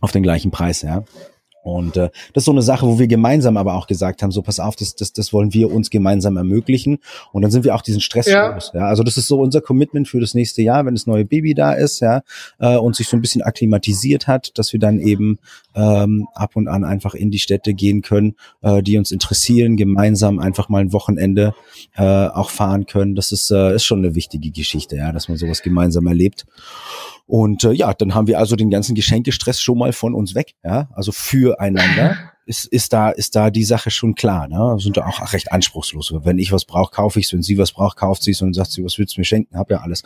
auf 0.00 0.12
den 0.12 0.22
gleichen 0.22 0.50
Preis, 0.50 0.82
ja. 0.82 1.04
Und 1.66 1.96
äh, 1.96 2.10
das 2.32 2.42
ist 2.42 2.44
so 2.44 2.52
eine 2.52 2.62
Sache, 2.62 2.86
wo 2.86 2.96
wir 3.00 3.08
gemeinsam 3.08 3.56
aber 3.56 3.74
auch 3.74 3.88
gesagt 3.88 4.22
haben, 4.22 4.30
so 4.30 4.40
pass 4.40 4.60
auf, 4.60 4.76
das, 4.76 4.94
das, 4.94 5.12
das 5.12 5.32
wollen 5.32 5.52
wir 5.52 5.72
uns 5.72 5.90
gemeinsam 5.90 6.36
ermöglichen. 6.36 6.98
Und 7.32 7.42
dann 7.42 7.50
sind 7.50 7.64
wir 7.64 7.74
auch 7.74 7.82
diesen 7.82 8.00
Stress 8.00 8.26
ja. 8.26 8.54
los. 8.54 8.70
Ja? 8.72 8.86
Also 8.86 9.02
das 9.02 9.16
ist 9.16 9.26
so 9.26 9.40
unser 9.40 9.60
Commitment 9.60 10.06
für 10.06 10.20
das 10.20 10.34
nächste 10.34 10.62
Jahr, 10.62 10.86
wenn 10.86 10.94
das 10.94 11.08
neue 11.08 11.24
Baby 11.24 11.54
da 11.54 11.72
ist, 11.72 11.98
ja, 11.98 12.22
äh, 12.60 12.76
und 12.76 12.94
sich 12.94 13.08
so 13.08 13.16
ein 13.16 13.20
bisschen 13.20 13.42
akklimatisiert 13.42 14.28
hat, 14.28 14.56
dass 14.56 14.72
wir 14.72 14.78
dann 14.78 15.00
eben 15.00 15.40
ähm, 15.74 16.28
ab 16.34 16.54
und 16.54 16.68
an 16.68 16.84
einfach 16.84 17.14
in 17.14 17.32
die 17.32 17.40
Städte 17.40 17.74
gehen 17.74 18.00
können, 18.00 18.36
äh, 18.62 18.80
die 18.80 18.96
uns 18.96 19.10
interessieren, 19.10 19.76
gemeinsam 19.76 20.38
einfach 20.38 20.68
mal 20.68 20.78
ein 20.78 20.92
Wochenende 20.92 21.52
äh, 21.96 22.28
auch 22.28 22.50
fahren 22.50 22.86
können. 22.86 23.16
Das 23.16 23.32
ist, 23.32 23.50
äh, 23.50 23.74
ist 23.74 23.84
schon 23.84 24.04
eine 24.04 24.14
wichtige 24.14 24.52
Geschichte, 24.52 24.94
ja, 24.94 25.10
dass 25.10 25.28
man 25.28 25.36
sowas 25.36 25.62
gemeinsam 25.62 26.06
erlebt. 26.06 26.46
Und 27.26 27.64
äh, 27.64 27.72
ja, 27.72 27.92
dann 27.92 28.14
haben 28.14 28.28
wir 28.28 28.38
also 28.38 28.54
den 28.54 28.70
ganzen 28.70 28.94
Geschenkestress 28.94 29.60
schon 29.60 29.78
mal 29.78 29.92
von 29.92 30.14
uns 30.14 30.36
weg, 30.36 30.54
ja, 30.64 30.88
also 30.94 31.10
füreinander. 31.56 32.35
Ist, 32.46 32.66
ist 32.66 32.92
da 32.92 33.10
ist 33.10 33.34
da 33.34 33.50
die 33.50 33.64
Sache 33.64 33.90
schon 33.90 34.14
klar. 34.14 34.46
Ne? 34.46 34.76
Sind 34.78 34.96
da 34.96 35.04
auch 35.06 35.32
recht 35.32 35.50
anspruchslos. 35.50 36.14
Wenn 36.22 36.38
ich 36.38 36.52
was 36.52 36.64
brauche, 36.64 36.94
kaufe 36.94 37.18
ich 37.18 37.26
es. 37.26 37.32
Wenn 37.32 37.42
sie 37.42 37.58
was 37.58 37.72
braucht, 37.72 37.96
kauft 37.96 38.22
sie 38.22 38.30
es 38.30 38.40
und 38.40 38.54
sagt 38.54 38.70
sie, 38.70 38.84
was 38.84 38.98
willst 38.98 39.16
du 39.16 39.20
mir 39.20 39.24
schenken? 39.24 39.58
Hab 39.58 39.68
ja 39.68 39.78
alles. 39.78 40.04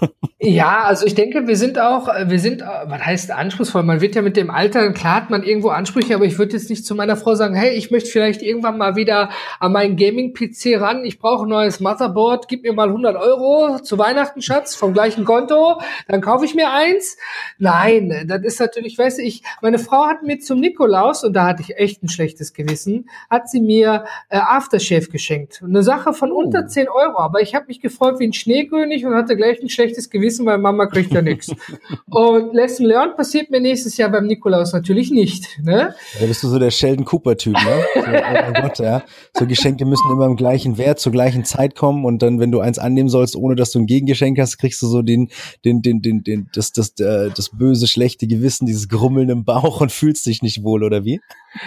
ja, 0.40 0.82
also 0.82 1.06
ich 1.06 1.14
denke, 1.14 1.46
wir 1.46 1.56
sind 1.56 1.78
auch, 1.78 2.08
wir 2.08 2.40
sind, 2.40 2.60
was 2.60 3.00
heißt 3.00 3.30
anspruchsvoll? 3.30 3.84
Man 3.84 4.00
wird 4.00 4.16
ja 4.16 4.22
mit 4.22 4.36
dem 4.36 4.50
Alter, 4.50 4.92
klar 4.92 5.14
hat 5.14 5.30
man 5.30 5.44
irgendwo 5.44 5.68
Ansprüche, 5.68 6.16
aber 6.16 6.24
ich 6.24 6.38
würde 6.38 6.54
jetzt 6.54 6.70
nicht 6.70 6.84
zu 6.84 6.96
meiner 6.96 7.16
Frau 7.16 7.36
sagen, 7.36 7.54
hey, 7.54 7.74
ich 7.76 7.92
möchte 7.92 8.10
vielleicht 8.10 8.42
irgendwann 8.42 8.78
mal 8.78 8.96
wieder 8.96 9.30
an 9.60 9.70
meinen 9.70 9.96
Gaming-PC 9.96 10.80
ran. 10.80 11.04
Ich 11.04 11.20
brauche 11.20 11.46
ein 11.46 11.48
neues 11.48 11.78
Motherboard. 11.78 12.48
Gib 12.48 12.64
mir 12.64 12.72
mal 12.72 12.88
100 12.88 13.14
Euro 13.14 13.78
zu 13.78 13.96
Weihnachten, 13.96 14.42
Schatz, 14.42 14.74
vom 14.74 14.92
gleichen 14.92 15.24
Konto. 15.24 15.80
Dann 16.08 16.20
kaufe 16.20 16.44
ich 16.44 16.56
mir 16.56 16.72
eins. 16.72 17.16
Nein, 17.58 18.26
das 18.26 18.42
ist 18.42 18.58
natürlich, 18.58 18.98
weißt 18.98 19.18
du, 19.18 19.22
ich, 19.22 19.42
meine 19.62 19.78
Frau 19.78 20.06
hat 20.06 20.24
mir 20.24 20.40
zum 20.40 20.58
Nikolaus 20.58 21.22
und 21.22 21.32
da 21.32 21.44
hatte 21.46 21.62
ich 21.62 21.75
echt 21.78 22.02
ein 22.02 22.08
schlechtes 22.08 22.52
Gewissen, 22.52 23.08
hat 23.30 23.48
sie 23.48 23.60
mir 23.60 24.04
äh, 24.28 24.38
Aftershave 24.38 25.08
geschenkt. 25.08 25.62
Eine 25.62 25.82
Sache 25.82 26.12
von 26.12 26.32
oh. 26.32 26.42
unter 26.42 26.66
10 26.66 26.88
Euro, 26.88 27.18
aber 27.18 27.40
ich 27.42 27.54
habe 27.54 27.66
mich 27.68 27.80
gefreut 27.80 28.18
wie 28.18 28.26
ein 28.26 28.32
Schneekönig 28.32 29.04
und 29.04 29.14
hatte 29.14 29.36
gleich 29.36 29.60
ein 29.60 29.68
schlechtes 29.68 30.10
Gewissen, 30.10 30.46
weil 30.46 30.58
Mama 30.58 30.86
kriegt 30.86 31.12
ja 31.12 31.22
nichts. 31.22 31.54
Und 32.06 32.54
Lesson 32.54 32.86
Learned 32.86 33.16
passiert 33.16 33.50
mir 33.50 33.60
nächstes 33.60 33.96
Jahr 33.96 34.10
beim 34.10 34.26
Nikolaus 34.26 34.72
natürlich 34.72 35.10
nicht. 35.10 35.60
Ne? 35.62 35.94
Da 36.18 36.26
bist 36.26 36.42
du 36.42 36.48
so 36.48 36.58
der 36.58 36.70
Sheldon 36.70 37.04
Cooper-Typ, 37.04 37.52
ne? 37.52 37.84
So, 37.94 38.00
oh 38.00 38.52
Gott, 38.62 38.78
ja. 38.78 39.02
So 39.36 39.46
Geschenke 39.46 39.84
müssen 39.84 40.10
immer 40.10 40.26
im 40.26 40.36
gleichen 40.36 40.78
Wert, 40.78 40.98
zur 40.98 41.12
gleichen 41.12 41.44
Zeit 41.44 41.74
kommen 41.74 42.04
und 42.04 42.22
dann, 42.22 42.40
wenn 42.40 42.52
du 42.52 42.60
eins 42.60 42.78
annehmen 42.78 43.08
sollst, 43.08 43.36
ohne 43.36 43.56
dass 43.56 43.72
du 43.72 43.80
ein 43.80 43.86
Gegengeschenk 43.86 44.38
hast, 44.38 44.58
kriegst 44.58 44.80
du 44.82 44.86
so 44.86 45.02
den, 45.02 45.28
den, 45.64 45.82
den, 45.82 46.00
den, 46.00 46.22
den, 46.22 46.48
das, 46.54 46.72
das, 46.72 46.94
das, 46.94 47.06
äh, 47.06 47.30
das 47.34 47.50
böse, 47.50 47.86
schlechte 47.86 48.26
Gewissen, 48.26 48.66
dieses 48.66 48.88
Grummeln 48.88 49.28
im 49.28 49.44
Bauch 49.44 49.80
und 49.80 49.92
fühlst 49.92 50.26
dich 50.26 50.42
nicht 50.42 50.62
wohl, 50.62 50.82
oder 50.84 51.04
wie? 51.04 51.20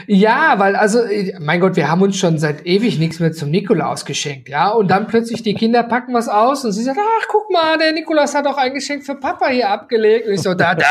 Ja, 0.07 0.55
weil 0.57 0.75
also, 0.75 0.99
mein 1.39 1.59
Gott, 1.59 1.75
wir 1.75 1.89
haben 1.89 2.01
uns 2.01 2.17
schon 2.17 2.37
seit 2.37 2.65
ewig 2.65 2.99
nichts 2.99 3.19
mehr 3.19 3.31
zum 3.31 3.49
Nikolaus 3.49 4.05
geschenkt, 4.05 4.49
ja. 4.49 4.69
Und 4.69 4.89
dann 4.89 5.07
plötzlich 5.07 5.43
die 5.43 5.53
Kinder 5.53 5.83
packen 5.83 6.13
was 6.13 6.27
aus 6.27 6.65
und 6.65 6.71
sie 6.71 6.83
sagt, 6.83 6.99
ach, 6.99 7.25
guck 7.29 7.49
mal, 7.51 7.77
der 7.77 7.93
Nikolaus 7.93 8.35
hat 8.35 8.47
auch 8.47 8.57
ein 8.57 8.73
Geschenk 8.73 9.05
für 9.05 9.15
Papa 9.15 9.47
hier 9.47 9.69
abgelegt. 9.69 10.27
Und 10.27 10.33
ich 10.33 10.41
so, 10.41 10.53
da, 10.53 10.75
da. 10.75 10.85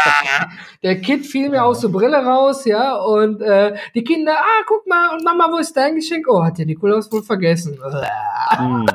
Der 0.83 1.01
Kid 1.01 1.27
fiel 1.27 1.49
mir 1.51 1.65
aus 1.65 1.81
der 1.81 1.89
Brille 1.89 2.19
raus, 2.19 2.65
ja. 2.65 2.97
Und 2.97 3.43
äh, 3.43 3.75
die 3.95 4.05
Kinder, 4.05 4.37
ah, 4.39 4.63
guck 4.67 4.87
mal, 4.87 5.15
und 5.15 5.25
Mama, 5.25 5.49
wo 5.51 5.59
ist 5.59 5.77
dein 5.77 5.95
Geschenk? 5.95 6.27
Oh, 6.29 6.45
hat 6.45 6.59
der 6.59 6.67
Nikolaus 6.67 7.11
wohl 7.11 7.23
vergessen. 7.23 7.79
Hm. 8.57 8.87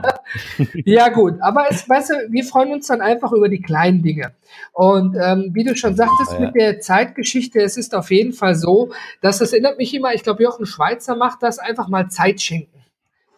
ja, 0.86 1.10
gut, 1.10 1.36
aber 1.42 1.66
es, 1.70 1.88
weißt 1.88 2.10
du, 2.10 2.14
wir 2.30 2.44
freuen 2.44 2.74
uns 2.74 2.88
dann 2.88 3.02
einfach 3.02 3.32
über 3.32 3.50
die 3.50 3.62
kleinen 3.62 4.02
Dinge. 4.02 4.32
Und 4.72 5.16
ähm, 5.16 5.52
wie 5.54 5.64
du 5.64 5.76
schon 5.76 5.96
sagtest, 5.96 6.34
ja. 6.34 6.40
mit 6.40 6.56
der 6.56 6.80
Zeitgeschichte, 6.80 7.60
es 7.60 7.78
ist 7.78 7.96
auf 7.96 8.12
jeden 8.12 8.34
Fall 8.34 8.56
so, 8.56 8.92
dass 9.22 9.42
es 9.42 9.54
erinnert 9.54 9.78
mich 9.78 9.94
immer, 9.94 10.14
ich 10.14 10.24
glaube, 10.24 10.44
Jochen 10.44 10.66
Schweizer 10.66 11.16
macht 11.16 11.44
das, 11.44 11.60
einfach 11.60 11.88
mal 11.88 12.10
Zeit 12.10 12.42
schenken. 12.42 12.84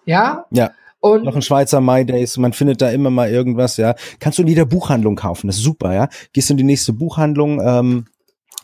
Ja? 0.06 0.46
Ja. 0.52 0.72
Und 1.00 1.24
noch 1.24 1.36
ein 1.36 1.42
Schweizer 1.42 1.82
My 1.82 2.04
Days, 2.04 2.38
man 2.38 2.54
findet 2.54 2.82
da 2.82 2.90
immer 2.90 3.12
mal 3.12 3.30
irgendwas, 3.30 3.78
ja. 3.78 3.94
Kannst 4.20 4.40
du 4.40 4.42
in 4.42 4.48
jeder 4.48 4.66
Buchhandlung 4.66 5.16
kaufen, 5.16 5.48
das 5.48 5.58
ist 5.58 5.64
super, 5.64 5.94
ja. 5.94 6.10
Gehst 6.34 6.50
in 6.50 6.58
die 6.58 6.64
nächste 6.64 6.94
Buchhandlung, 6.94 7.62
ähm, 7.62 8.06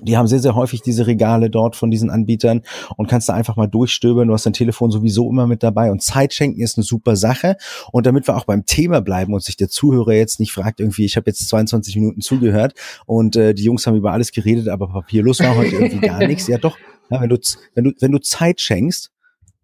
die 0.02 0.18
haben 0.18 0.28
sehr, 0.28 0.40
sehr 0.40 0.56
häufig 0.56 0.82
diese 0.82 1.08
Regale 1.08 1.50
dort 1.50 1.76
von 1.76 1.92
diesen 1.92 2.10
Anbietern 2.10 2.62
und 2.98 3.08
kannst 3.08 3.30
da 3.30 3.34
einfach 3.34 3.56
mal 3.56 3.68
durchstöbern. 3.68 4.28
Du 4.28 4.34
hast 4.34 4.46
dein 4.46 4.54
Telefon 4.54 4.92
sowieso 4.92 5.30
immer 5.30 5.48
mit 5.48 5.64
dabei 5.64 5.92
und 5.92 6.02
Zeit 6.02 6.34
schenken 6.34 6.62
ist 6.62 6.78
eine 6.78 6.84
super 6.84 7.16
Sache. 7.16 7.58
Und 7.92 8.06
damit 8.06 8.28
wir 8.28 8.36
auch 8.36 8.46
beim 8.46 8.66
Thema 8.66 9.02
bleiben 9.02 9.34
und 9.34 9.44
sich 9.44 9.58
der 9.58 9.70
Zuhörer 9.70 10.14
jetzt 10.14 10.40
nicht 10.40 10.52
fragt, 10.52 10.80
irgendwie, 10.80 11.06
ich 11.06 11.18
habe 11.18 11.30
jetzt 11.30 11.48
22 11.48 11.96
Minuten 11.96 12.22
zugehört 12.22 12.74
und 13.06 13.36
äh, 13.36 13.54
die 13.54 13.64
Jungs 13.64 13.86
haben 13.88 13.96
über 13.96 14.12
alles 14.12 14.32
geredet, 14.32 14.68
aber 14.68 14.88
papierlos 14.88 15.40
war 15.40 15.56
heute 15.56 15.76
irgendwie 15.76 16.00
gar 16.08 16.20
nichts. 16.20 16.48
Ja 16.48 16.58
doch, 16.58 16.78
ja, 17.10 17.22
wenn 17.22 17.30
du, 17.30 17.38
wenn 17.76 17.84
du, 17.84 17.92
wenn 18.00 18.12
du 18.12 18.20
Zeit 18.20 18.62
schenkst, 18.62 19.12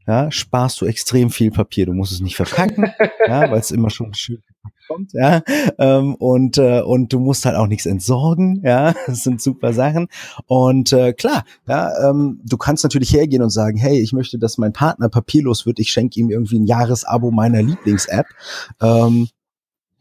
ja, 0.05 0.31
sparst 0.31 0.79
du 0.79 0.85
extrem 0.85 1.29
viel 1.29 1.51
Papier. 1.51 1.85
Du 1.85 1.93
musst 1.93 2.13
es 2.13 2.21
nicht 2.21 2.35
verpacken, 2.35 2.91
ja, 3.27 3.51
weil 3.51 3.59
es 3.59 3.71
immer 3.71 3.89
schon 3.89 4.13
schön 4.13 4.41
kommt, 4.87 5.13
ja, 5.13 5.41
ähm, 5.77 6.15
und 6.15 6.57
äh, 6.57 6.81
und 6.81 7.13
du 7.13 7.19
musst 7.19 7.45
halt 7.45 7.55
auch 7.55 7.67
nichts 7.67 7.85
entsorgen, 7.85 8.61
ja, 8.63 8.93
das 9.07 9.23
sind 9.23 9.41
super 9.41 9.73
Sachen. 9.73 10.07
Und 10.45 10.93
äh, 10.93 11.13
klar, 11.13 11.43
ja, 11.67 12.09
ähm, 12.09 12.39
du 12.43 12.57
kannst 12.57 12.83
natürlich 12.83 13.13
hergehen 13.13 13.41
und 13.41 13.49
sagen, 13.49 13.77
hey, 13.77 13.99
ich 13.99 14.13
möchte, 14.13 14.39
dass 14.39 14.57
mein 14.57 14.73
Partner 14.73 15.09
papierlos 15.09 15.65
wird, 15.65 15.79
ich 15.79 15.91
schenke 15.91 16.19
ihm 16.19 16.29
irgendwie 16.29 16.59
ein 16.59 16.65
Jahresabo 16.65 17.31
meiner 17.31 17.61
Lieblings-App, 17.61 18.27
ähm, 18.81 19.27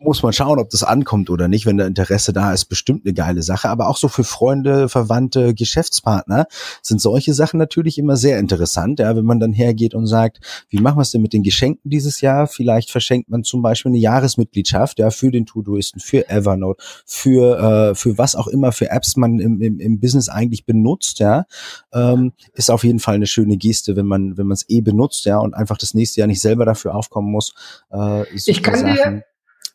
muss 0.07 0.23
man 0.23 0.33
schauen, 0.33 0.59
ob 0.59 0.71
das 0.71 0.83
ankommt 0.83 1.29
oder 1.31 1.49
nicht. 1.49 1.66
Wenn 1.66 1.77
da 1.77 1.87
Interesse 1.87 2.33
da 2.33 2.53
ist, 2.53 2.66
bestimmt 2.66 3.05
eine 3.05 3.12
geile 3.12 3.42
Sache. 3.42 3.69
Aber 3.69 3.88
auch 3.88 3.97
so 3.97 4.09
für 4.09 4.25
Freunde, 4.25 4.88
Verwandte, 4.88 5.55
Geschäftspartner 5.55 6.47
sind 6.83 7.01
solche 7.01 7.35
Sachen 7.35 7.59
natürlich 7.59 7.99
immer 7.99 8.16
sehr 8.16 8.38
interessant. 8.38 9.01
Ja, 9.01 9.14
wenn 9.16 9.25
man 9.25 9.40
dann 9.40 9.53
hergeht 9.53 9.95
und 9.95 10.07
sagt, 10.07 10.40
wie 10.69 10.79
machen 10.79 10.99
wir 10.99 11.03
es 11.03 11.11
denn 11.11 11.23
mit 11.23 11.33
den 11.33 11.42
Geschenken 11.42 11.90
dieses 11.90 12.21
Jahr? 12.21 12.47
Vielleicht 12.47 12.90
verschenkt 12.90 13.29
man 13.29 13.45
zum 13.45 13.62
Beispiel 13.62 13.90
eine 13.90 13.99
Jahresmitgliedschaft, 13.99 14.99
ja, 14.99 15.11
für 15.11 15.31
den 15.31 15.47
Todoisten, 15.47 16.01
für 16.01 16.29
Evernote, 16.29 16.83
für, 17.05 17.59
äh, 17.90 17.95
für 17.95 18.16
was 18.19 18.37
auch 18.37 18.47
immer, 18.47 18.73
für 18.73 18.90
Apps 18.90 19.16
man 19.16 19.38
im, 19.40 19.61
im, 19.61 19.81
im 19.81 20.01
Business 20.01 20.29
eigentlich 20.29 20.64
benutzt, 20.64 21.19
ja, 21.19 21.45
ähm, 21.92 22.33
ist 22.55 22.71
auf 22.71 22.85
jeden 22.85 23.01
Fall 23.01 23.16
eine 23.16 23.27
schöne 23.27 23.57
Geste, 23.57 23.97
wenn 23.97 24.07
man, 24.07 24.37
wenn 24.37 24.47
man 24.47 24.55
es 24.55 24.69
eh 24.69 24.81
benutzt, 24.81 25.25
ja, 25.27 25.38
und 25.38 25.55
einfach 25.55 25.79
das 25.79 25.95
nächste 25.95 26.21
Jahr 26.21 26.29
nicht 26.29 26.40
selber 26.40 26.64
dafür 26.64 26.95
aufkommen 26.95 27.31
muss. 27.31 27.55
Äh, 27.92 28.25
ich 28.35 28.62
kann 28.62 28.81
Sachen. 28.81 28.95
dir 28.95 29.25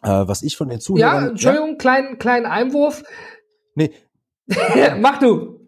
äh, 0.02 0.28
was 0.28 0.44
ich 0.44 0.58
von 0.58 0.70
den 0.70 0.80
Zuhörern... 0.80 1.24
Ja, 1.24 1.30
Entschuldigung, 1.30 1.70
ja? 1.72 1.76
kleinen, 1.76 2.18
kleinen 2.18 2.46
Einwurf. 2.46 3.04
Nee. 3.76 3.92
Mach 5.00 5.20
du. 5.20 5.60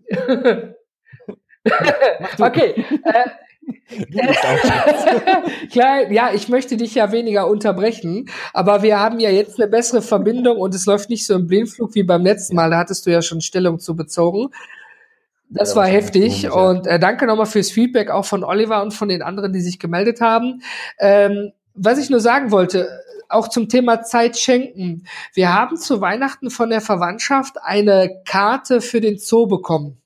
Mach 1.63 1.79
du. 2.35 2.43
Okay. 2.43 2.85
Äh, 3.03 3.29
Klar, 5.71 6.11
ja, 6.11 6.31
ich 6.33 6.49
möchte 6.49 6.77
dich 6.77 6.95
ja 6.95 7.11
weniger 7.11 7.47
unterbrechen, 7.47 8.29
aber 8.53 8.83
wir 8.83 8.99
haben 8.99 9.19
ja 9.19 9.29
jetzt 9.29 9.59
eine 9.59 9.69
bessere 9.69 10.01
Verbindung 10.01 10.57
und 10.57 10.75
es 10.75 10.85
läuft 10.85 11.09
nicht 11.09 11.25
so 11.25 11.35
im 11.35 11.47
Blindflug 11.47 11.95
wie 11.95 12.03
beim 12.03 12.23
letzten 12.23 12.55
Mal. 12.55 12.69
Da 12.69 12.77
hattest 12.77 13.05
du 13.05 13.11
ja 13.11 13.21
schon 13.21 13.41
Stellung 13.41 13.79
zu 13.79 13.95
bezogen. 13.95 14.49
Das 15.49 15.75
war 15.75 15.85
heftig 15.85 16.49
und 16.51 16.87
äh, 16.87 16.99
danke 16.99 17.27
nochmal 17.27 17.45
fürs 17.45 17.69
Feedback 17.69 18.09
auch 18.09 18.25
von 18.25 18.43
Oliver 18.43 18.81
und 18.81 18.91
von 18.91 19.07
den 19.07 19.21
anderen, 19.21 19.53
die 19.53 19.61
sich 19.61 19.77
gemeldet 19.77 20.19
haben. 20.19 20.63
Ähm, 20.99 21.51
was 21.75 21.99
ich 21.99 22.09
nur 22.09 22.19
sagen 22.19 22.51
wollte, 22.51 22.89
auch 23.29 23.47
zum 23.47 23.69
Thema 23.69 24.03
Zeit 24.03 24.37
schenken. 24.37 25.07
Wir 25.33 25.53
haben 25.53 25.77
zu 25.77 26.01
Weihnachten 26.01 26.49
von 26.49 26.69
der 26.69 26.81
Verwandtschaft 26.81 27.57
eine 27.61 28.21
Karte 28.25 28.81
für 28.81 29.01
den 29.01 29.17
Zoo 29.17 29.47
bekommen. 29.47 30.02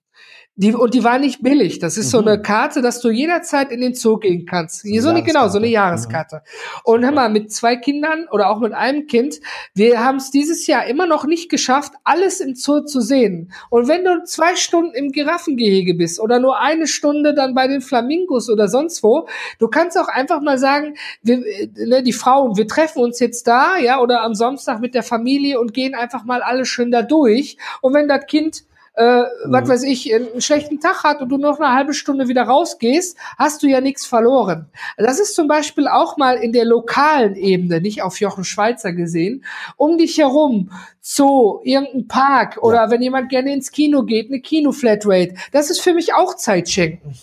Die, 0.60 0.74
und 0.74 0.96
die 0.96 1.04
war 1.04 1.20
nicht 1.20 1.44
billig. 1.44 1.78
Das 1.78 1.98
ist 1.98 2.08
mhm. 2.08 2.10
so 2.10 2.20
eine 2.20 2.42
Karte, 2.42 2.82
dass 2.82 3.00
du 3.00 3.12
jederzeit 3.12 3.72
in 3.72 3.80
den 3.80 3.94
Zoo 3.94 4.18
gehen 4.18 4.48
kannst. 4.48 4.82
Hier 4.82 5.04
so 5.04 5.10
eine, 5.10 5.22
genau, 5.22 5.50
so 5.50 5.60
eine 5.60 5.68
Jahreskarte. 5.68 6.38
Mhm. 6.38 6.82
Und 6.84 7.06
hör 7.06 7.12
mal, 7.12 7.30
mit 7.30 7.52
zwei 7.52 7.76
Kindern 7.76 8.28
oder 8.32 8.50
auch 8.50 8.60
mit 8.60 8.74
einem 8.74 9.06
Kind, 9.06 9.40
wir 9.76 10.04
haben 10.04 10.18
es 10.18 10.32
dieses 10.32 10.66
Jahr 10.66 10.88
immer 10.88 11.06
noch 11.06 11.26
nicht 11.26 11.50
geschafft, 11.50 11.94
alles 12.04 12.40
im 12.40 12.56
Zoo 12.56 12.82
zu 12.82 13.02
sehen. 13.02 13.54
Und 13.70 13.88
wenn 13.88 14.04
du 14.04 14.24
zwei 14.24 14.56
Stunden 14.56 14.96
im 14.96 15.12
Giraffengehege 15.12 15.94
bist 15.94 16.20
oder 16.20 16.40
nur 16.40 16.60
eine 16.60 16.88
Stunde 16.88 17.36
dann 17.36 17.54
bei 17.54 17.68
den 17.68 17.82
Flamingos 17.82 18.50
oder 18.50 18.68
sonst 18.68 19.04
wo, 19.04 19.28
du 19.60 19.68
kannst 19.68 19.96
auch 19.96 20.08
einfach 20.08 20.42
mal 20.42 20.58
sagen, 20.58 20.96
wir, 21.22 21.38
ne, 21.76 22.02
die 22.02 22.14
Frauen, 22.14 22.58
wir 22.58 22.68
treffen 22.68 23.04
uns 23.04 23.20
jetzt 23.20 23.46
da, 23.46 23.78
ja, 23.78 24.00
oder 24.00 24.24
am 24.24 24.34
Samstag 24.34 24.80
mit 24.80 24.96
der 24.96 25.04
Familie 25.04 25.60
und 25.60 25.76
gehen 25.76 25.94
einfach 25.94 26.26
mal 26.26 26.42
alle 26.42 26.66
schön 26.66 26.90
da 26.90 27.04
durch. 27.04 27.58
Und 27.82 27.94
wenn 27.94 28.08
das 28.08 28.26
Kind 28.26 28.64
äh, 28.98 29.22
mhm. 29.22 29.52
was 29.52 29.70
weiß 29.70 29.84
ich, 29.84 30.14
einen 30.14 30.42
schlechten 30.42 30.80
Tag 30.80 31.04
hat 31.04 31.22
und 31.22 31.30
du 31.30 31.38
noch 31.38 31.60
eine 31.60 31.74
halbe 31.74 31.94
Stunde 31.94 32.28
wieder 32.28 32.44
rausgehst, 32.44 33.16
hast 33.38 33.62
du 33.62 33.68
ja 33.68 33.80
nichts 33.80 34.06
verloren. 34.06 34.70
Das 34.98 35.20
ist 35.20 35.36
zum 35.36 35.48
Beispiel 35.48 35.88
auch 35.88 36.18
mal 36.18 36.38
in 36.38 36.52
der 36.52 36.66
lokalen 36.66 37.36
Ebene, 37.36 37.80
nicht 37.80 38.02
auf 38.02 38.20
Jochen 38.20 38.44
Schweizer 38.44 38.94
gesehen, 38.94 39.46
um 39.76 39.98
dich 40.00 40.18
herum, 40.18 40.72
Zoo, 41.00 41.62
irgendein 41.64 42.08
Park 42.08 42.58
oder 42.62 42.86
ja. 42.86 42.92
wenn 42.92 43.02
jemand 43.02 43.30
gerne 43.30 43.54
ins 43.54 43.72
Kino 43.72 44.04
geht, 44.04 44.30
eine 44.30 44.42
Kino-Flatrate. 44.42 45.36
Das 45.52 45.70
ist 45.70 45.80
für 45.80 45.94
mich 45.94 46.16
auch 46.16 46.36
Zeit 46.36 46.68
schenken. 46.68 47.14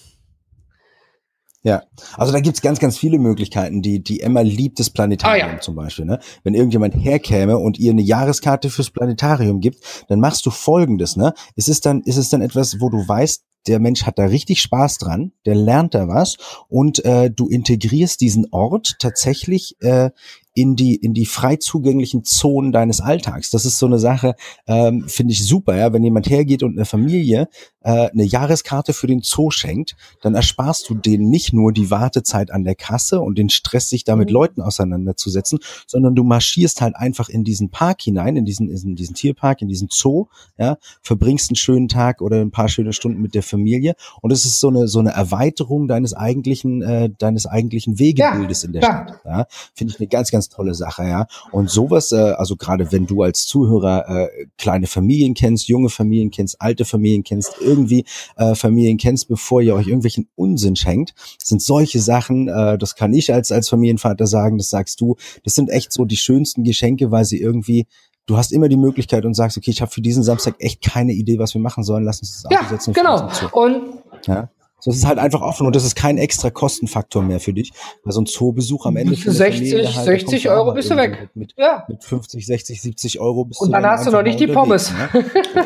Ja, 1.64 1.83
also 2.18 2.31
da 2.31 2.40
gibt's 2.40 2.61
ganz, 2.61 2.79
ganz 2.79 2.98
viele 2.98 3.18
Möglichkeiten. 3.18 3.81
Die, 3.81 4.05
die 4.05 4.20
Emma 4.20 4.42
liebt 4.42 4.79
das 4.79 4.90
Planetarium 4.90 5.48
ah, 5.48 5.55
ja. 5.55 5.61
zum 5.61 5.74
Beispiel. 5.74 6.05
Ne? 6.05 6.20
Wenn 6.42 6.53
irgendjemand 6.53 6.94
herkäme 6.94 7.57
und 7.57 7.79
ihr 7.79 7.90
eine 7.90 8.03
Jahreskarte 8.03 8.68
fürs 8.68 8.90
Planetarium 8.90 9.61
gibt, 9.61 9.79
dann 10.09 10.20
machst 10.20 10.44
du 10.44 10.50
folgendes, 10.50 11.16
ne? 11.16 11.33
Es 11.57 11.68
ist 11.68 11.87
dann, 11.87 12.03
ist 12.03 12.18
es 12.18 12.29
dann 12.29 12.42
etwas, 12.42 12.81
wo 12.81 12.90
du 12.90 13.09
weißt, 13.09 13.44
der 13.66 13.81
Mensch 13.81 14.05
hat 14.05 14.18
da 14.18 14.27
richtig 14.27 14.61
Spaß 14.61 14.98
dran, 14.98 15.33
der 15.46 15.55
lernt 15.55 15.94
da 15.94 16.07
was 16.07 16.37
und 16.68 17.03
äh, 17.07 17.31
du 17.31 17.48
integrierst 17.48 18.20
diesen 18.20 18.46
Ort 18.50 18.96
tatsächlich 18.98 19.77
äh, 19.81 20.11
in 20.55 20.77
die 20.77 20.95
in 20.95 21.14
die 21.14 21.27
frei 21.27 21.57
zugänglichen 21.57 22.25
Zonen 22.25 22.71
deines 22.71 23.01
Alltags. 23.01 23.51
Das 23.51 23.64
ist 23.64 23.79
so 23.79 23.87
eine 23.87 23.99
Sache, 23.99 24.37
ähm, 24.67 25.05
finde 25.09 25.33
ich 25.33 25.45
super, 25.45 25.77
ja. 25.77 25.93
Wenn 25.93 26.05
jemand 26.05 26.31
hergeht 26.31 26.62
und 26.62 26.77
eine 26.77 26.85
Familie 26.85 27.49
äh, 27.81 28.09
eine 28.11 28.25
Jahreskarte 28.25 28.93
für 28.93 29.09
den 29.09 29.21
Zoo 29.23 29.51
schenkt, 29.51 29.97
dann 30.23 30.35
ersparst 30.35 30.88
du 30.88 30.95
denen 30.95 31.29
nicht 31.29 31.53
nur 31.53 31.73
die 31.73 31.90
Wartezeit 31.90 32.51
an 32.51 32.64
der 32.64 32.77
Kasse 32.77 33.21
und 33.21 33.37
den 33.37 33.51
Stress, 33.51 33.88
sich 33.88 34.05
da 34.05 34.17
mit 34.17 34.29
mhm. 34.29 34.35
Leuten 34.35 34.62
auseinanderzusetzen, 34.62 35.59
sondern 35.87 36.14
du 36.14 36.25
marschierst 36.25 36.81
halt 36.81 36.97
einfach 36.97 37.29
in 37.29 37.45
diesen 37.45 37.71
Park 37.71 38.03
hinein, 38.03 38.37
in 38.37 38.45
diesen 38.45 38.71
in 38.71 38.95
diesen 38.95 39.14
Tierpark, 39.14 39.61
in 39.61 39.69
diesen 39.69 39.88
Zoo, 39.90 40.27
ja, 40.57 40.79
verbringst 41.03 41.51
einen 41.51 41.57
schönen 41.57 41.88
Tag 41.88 42.23
oder 42.23 42.40
ein 42.40 42.53
paar 42.53 42.69
schöne 42.69 42.93
Stunden 42.93 43.21
mit 43.21 43.35
der 43.35 43.43
Familie 43.43 43.95
und 44.23 44.31
es 44.31 44.45
ist 44.45 44.61
so 44.61 44.69
eine 44.69 44.87
so 44.87 45.01
eine 45.01 45.11
Erweiterung 45.11 45.88
deines 45.88 46.14
eigentlichen 46.14 46.81
äh, 46.83 47.11
deines 47.19 47.47
eigentlichen 47.47 47.99
Wegebildes 47.99 48.62
ja, 48.62 48.67
in 48.67 48.73
der 48.73 48.83
ja. 48.83 48.88
Stadt. 48.88 49.21
Ja? 49.25 49.47
Finde 49.75 49.93
ich 49.93 50.01
eine 50.01 50.09
ganz 50.09 50.31
ganz 50.31 50.43
ganz 50.44 50.48
tolle 50.48 50.74
Sache, 50.74 51.04
ja. 51.04 51.26
Und 51.50 51.70
sowas, 51.70 52.12
äh, 52.12 52.16
also 52.37 52.57
gerade 52.57 52.92
wenn 52.92 53.07
du 53.07 53.22
als 53.22 53.46
Zuhörer 53.46 54.09
äh, 54.09 54.46
kleine 54.59 54.87
Familien 54.87 55.35
kennst, 55.35 55.68
junge 55.68 55.88
Familien 55.88 56.30
kennst, 56.30 56.61
alte 56.61 56.85
Familien 56.85 57.22
kennst, 57.22 57.54
irgendwie 57.61 58.04
äh, 58.37 58.54
Familien 58.54 58.98
kennst, 58.98 59.28
bevor 59.28 59.62
ihr 59.62 59.74
euch 59.74 59.87
irgendwelchen 59.87 60.28
Unsinn 60.35 60.76
schenkt, 60.76 61.14
sind 61.42 61.62
solche 61.62 62.00
Sachen, 62.00 62.48
äh, 62.48 62.78
das 62.78 62.94
kann 62.94 63.12
ich 63.14 63.33
als, 63.33 63.52
als 63.52 63.68
Familienvater 63.68 64.26
sagen, 64.26 64.59
das 64.59 64.70
sagst 64.70 65.00
du, 65.00 65.16
das 65.44 65.54
sind 65.54 65.70
echt 65.70 65.92
so 65.92 66.04
die 66.04 66.16
schönsten 66.16 66.64
Geschenke, 66.64 67.11
weil 67.11 67.24
sie 67.24 67.40
irgendwie 67.40 67.87
du 68.26 68.38
hast 68.38 68.52
immer 68.52 68.68
die 68.68 68.78
Möglichkeit 68.78 69.26
und 69.26 69.35
sagst, 69.35 69.59
okay, 69.59 69.70
ich 69.70 69.83
habe 69.83 69.90
für 69.90 70.00
diesen 70.00 70.22
Samstag 70.22 70.54
echt 70.59 70.83
keine 70.83 71.12
Idee, 71.12 71.38
was 71.38 71.52
wir 71.52 71.61
machen 71.61 71.85
sollen, 71.85 72.04
lass 72.04 72.20
uns 72.20 72.42
das 72.42 72.50
ja, 72.50 72.66
setzen. 72.66 72.94
Genau. 72.94 73.28
Und 73.52 73.83
ja. 74.26 74.48
So, 74.85 74.90
das 74.90 74.99
ist 74.99 75.07
halt 75.07 75.18
einfach 75.18 75.40
offen 75.40 75.66
und 75.66 75.75
das 75.75 75.87
ist 75.87 75.94
kein 75.94 76.18
extra 76.18 76.51
Kostenfaktor 76.51 77.23
mehr 77.23 77.40
für 77.40 77.55
dich. 77.55 77.73
Weil 78.03 78.12
so 78.12 78.20
ein 78.20 78.27
Zoobesuch 78.27 78.85
am 78.85 78.99
Ende 78.99 79.16
für 79.16 79.33
60, 79.33 79.97
halt, 79.97 80.05
60 80.05 80.51
Euro 80.51 80.75
bist 80.75 80.90
du 80.90 80.97
weg. 80.99 81.31
Mit, 81.33 81.55
ja. 81.57 81.87
mit 81.88 82.05
50, 82.05 82.44
60, 82.44 82.83
70 82.83 83.18
Euro 83.18 83.47
bist 83.47 83.62
und 83.62 83.70
du 83.70 83.77
Und 83.77 83.83
dann 83.83 83.90
hast 83.90 84.07
du 84.07 84.11
noch 84.11 84.23
nicht 84.23 84.38
die 84.38 84.47
Pommes. 84.47 84.92
Ne? 84.92 85.09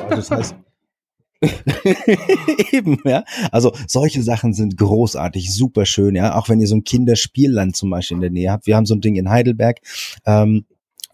Also 0.08 0.14
das 0.14 0.30
heißt, 0.30 0.54
Eben, 2.72 2.98
ja. 3.04 3.24
Also 3.50 3.72
solche 3.88 4.22
Sachen 4.22 4.54
sind 4.54 4.76
großartig, 4.76 5.52
super 5.52 5.84
schön, 5.84 6.14
ja. 6.14 6.36
Auch 6.36 6.48
wenn 6.48 6.60
ihr 6.60 6.68
so 6.68 6.76
ein 6.76 6.84
Kinderspielland 6.84 7.74
zum 7.74 7.90
Beispiel 7.90 8.16
in 8.16 8.20
der 8.20 8.30
Nähe 8.30 8.52
habt. 8.52 8.68
Wir 8.68 8.76
haben 8.76 8.86
so 8.86 8.94
ein 8.94 9.00
Ding 9.00 9.16
in 9.16 9.30
Heidelberg. 9.30 9.80
Ähm, 10.26 10.64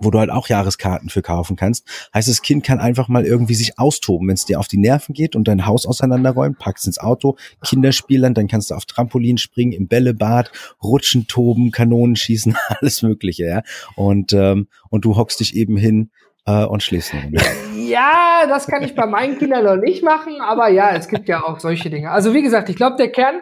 wo 0.04 0.10
du 0.10 0.18
halt 0.18 0.30
auch 0.30 0.48
Jahreskarten 0.48 1.08
für 1.08 1.22
kaufen 1.22 1.56
kannst. 1.56 1.86
Heißt, 2.12 2.28
das 2.28 2.42
Kind 2.42 2.64
kann 2.64 2.78
einfach 2.78 3.08
mal 3.08 3.24
irgendwie 3.24 3.54
sich 3.54 3.78
austoben, 3.78 4.28
wenn 4.28 4.34
es 4.34 4.44
dir 4.44 4.60
auf 4.60 4.68
die 4.68 4.78
Nerven 4.78 5.14
geht 5.14 5.36
und 5.36 5.48
dein 5.48 5.66
Haus 5.66 5.86
auseinanderräumt, 5.86 6.58
packst 6.58 6.86
ins 6.86 6.98
Auto, 6.98 7.36
Kinderspielern, 7.64 8.34
dann 8.34 8.48
kannst 8.48 8.70
du 8.70 8.74
auf 8.74 8.84
Trampolin 8.84 9.38
springen, 9.38 9.72
im 9.72 9.88
Bällebad, 9.88 10.50
rutschen, 10.82 11.26
toben, 11.26 11.70
Kanonen 11.70 12.16
schießen, 12.16 12.56
alles 12.68 13.02
mögliche, 13.02 13.46
ja. 13.46 13.62
Und, 13.96 14.32
ähm, 14.32 14.68
und 14.90 15.04
du 15.04 15.16
hockst 15.16 15.40
dich 15.40 15.56
eben 15.56 15.76
hin 15.76 16.10
äh, 16.46 16.64
und 16.64 16.82
schläfst 16.82 17.12
eine 17.12 17.24
Runde. 17.24 17.42
Ja, 17.76 18.46
das 18.48 18.66
kann 18.66 18.82
ich 18.82 18.94
bei 18.94 19.06
meinen 19.06 19.38
Kindern 19.38 19.64
noch 19.64 19.76
nicht 19.76 20.02
machen, 20.02 20.40
aber 20.40 20.68
ja, 20.68 20.94
es 20.96 21.08
gibt 21.08 21.28
ja 21.28 21.42
auch 21.42 21.60
solche 21.60 21.90
Dinge. 21.90 22.10
Also 22.10 22.34
wie 22.34 22.42
gesagt, 22.42 22.68
ich 22.68 22.76
glaube, 22.76 22.96
der 22.96 23.10
Kern, 23.10 23.40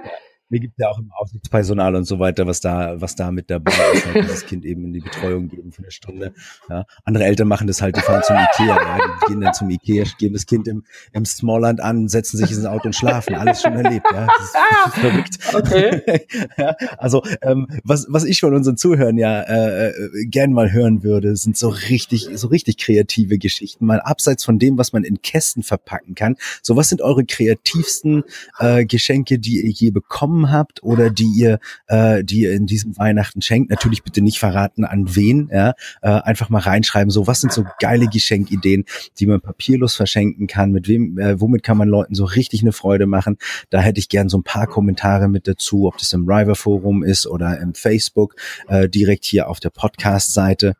mir 0.52 0.60
gibt 0.60 0.78
ja 0.78 0.90
auch 0.90 0.98
immer 0.98 1.14
Aufsichtspersonal 1.16 1.96
und 1.96 2.04
so 2.04 2.18
weiter, 2.18 2.46
was 2.46 2.60
da, 2.60 3.00
was 3.00 3.16
da 3.16 3.30
mit 3.30 3.50
dabei 3.50 3.72
ist, 3.94 4.06
halt 4.06 4.28
das 4.28 4.44
Kind 4.44 4.66
eben 4.66 4.84
in 4.84 4.92
die 4.92 5.00
Betreuung 5.00 5.48
geben 5.48 5.72
für 5.72 5.82
eine 5.82 5.90
Stunde. 5.90 6.34
Ja. 6.68 6.84
Andere 7.04 7.24
Eltern 7.24 7.48
machen 7.48 7.66
das 7.66 7.80
halt, 7.80 7.96
die 7.96 8.02
fahren 8.02 8.22
zum 8.22 8.36
Ikea, 8.36 8.76
ja. 8.76 8.98
die 8.98 9.32
gehen 9.32 9.40
dann 9.40 9.54
zum 9.54 9.70
Ikea, 9.70 10.04
geben 10.18 10.34
das 10.34 10.44
Kind 10.44 10.68
im, 10.68 10.84
im 11.12 11.24
Smallland 11.24 11.80
an, 11.80 12.06
setzen 12.08 12.36
sich 12.36 12.50
ins 12.50 12.66
Auto 12.66 12.84
und 12.84 12.94
schlafen. 12.94 13.34
Alles 13.34 13.62
schon 13.62 13.72
erlebt, 13.72 14.06
ja. 14.12 14.26
Das 14.26 14.44
ist, 14.44 14.54
das 14.54 14.94
ist 14.94 15.00
verrückt. 15.00 15.38
Okay. 15.54 16.26
ja, 16.58 16.76
also 16.98 17.22
ähm, 17.40 17.66
was, 17.82 18.06
was 18.10 18.24
ich 18.24 18.40
von 18.40 18.54
unseren 18.54 18.76
Zuhörern 18.76 19.16
ja 19.16 19.40
äh, 19.40 19.88
äh, 19.88 20.26
gern 20.26 20.52
mal 20.52 20.70
hören 20.70 21.02
würde, 21.02 21.34
sind 21.34 21.56
so 21.56 21.70
richtig, 21.70 22.28
so 22.34 22.48
richtig 22.48 22.76
kreative 22.76 23.38
Geschichten, 23.38 23.86
mal 23.86 24.00
abseits 24.00 24.44
von 24.44 24.58
dem, 24.58 24.76
was 24.76 24.92
man 24.92 25.04
in 25.04 25.22
Kästen 25.22 25.62
verpacken 25.62 26.14
kann. 26.14 26.36
So, 26.62 26.76
was 26.76 26.90
sind 26.90 27.00
eure 27.00 27.24
kreativsten 27.24 28.24
äh, 28.58 28.84
Geschenke, 28.84 29.38
die 29.38 29.62
ihr 29.62 29.70
je 29.70 29.90
bekommen 29.90 30.41
bekommen 30.42 30.50
habt 30.50 30.82
oder 30.82 31.10
die 31.10 31.30
ihr, 31.36 31.58
äh, 31.88 32.24
die 32.24 32.42
ihr 32.42 32.52
in 32.52 32.66
diesem 32.66 32.96
Weihnachten 32.96 33.42
schenkt. 33.42 33.70
Natürlich 33.70 34.02
bitte 34.02 34.22
nicht 34.22 34.38
verraten, 34.38 34.84
an 34.84 35.14
wen. 35.14 35.48
Ja, 35.52 35.74
äh, 36.02 36.08
einfach 36.08 36.50
mal 36.50 36.60
reinschreiben. 36.60 37.10
So, 37.10 37.26
was 37.26 37.40
sind 37.40 37.52
so 37.52 37.64
geile 37.78 38.06
Geschenkideen, 38.06 38.84
die 39.18 39.26
man 39.26 39.40
papierlos 39.40 39.94
verschenken 39.94 40.46
kann? 40.46 40.72
Mit 40.72 40.88
wem, 40.88 41.18
äh, 41.18 41.40
womit 41.40 41.62
kann 41.62 41.76
man 41.76 41.88
Leuten 41.88 42.14
so 42.14 42.24
richtig 42.24 42.62
eine 42.62 42.72
Freude 42.72 43.06
machen? 43.06 43.36
Da 43.70 43.80
hätte 43.80 43.98
ich 43.98 44.08
gern 44.08 44.28
so 44.28 44.38
ein 44.38 44.44
paar 44.44 44.66
Kommentare 44.66 45.28
mit 45.28 45.46
dazu, 45.48 45.86
ob 45.86 45.98
das 45.98 46.12
im 46.12 46.28
River 46.28 46.54
Forum 46.54 47.02
ist 47.02 47.26
oder 47.26 47.58
im 47.60 47.74
Facebook, 47.74 48.36
äh, 48.68 48.88
direkt 48.88 49.24
hier 49.24 49.48
auf 49.48 49.60
der 49.60 49.70
Podcast-Seite 49.70 50.74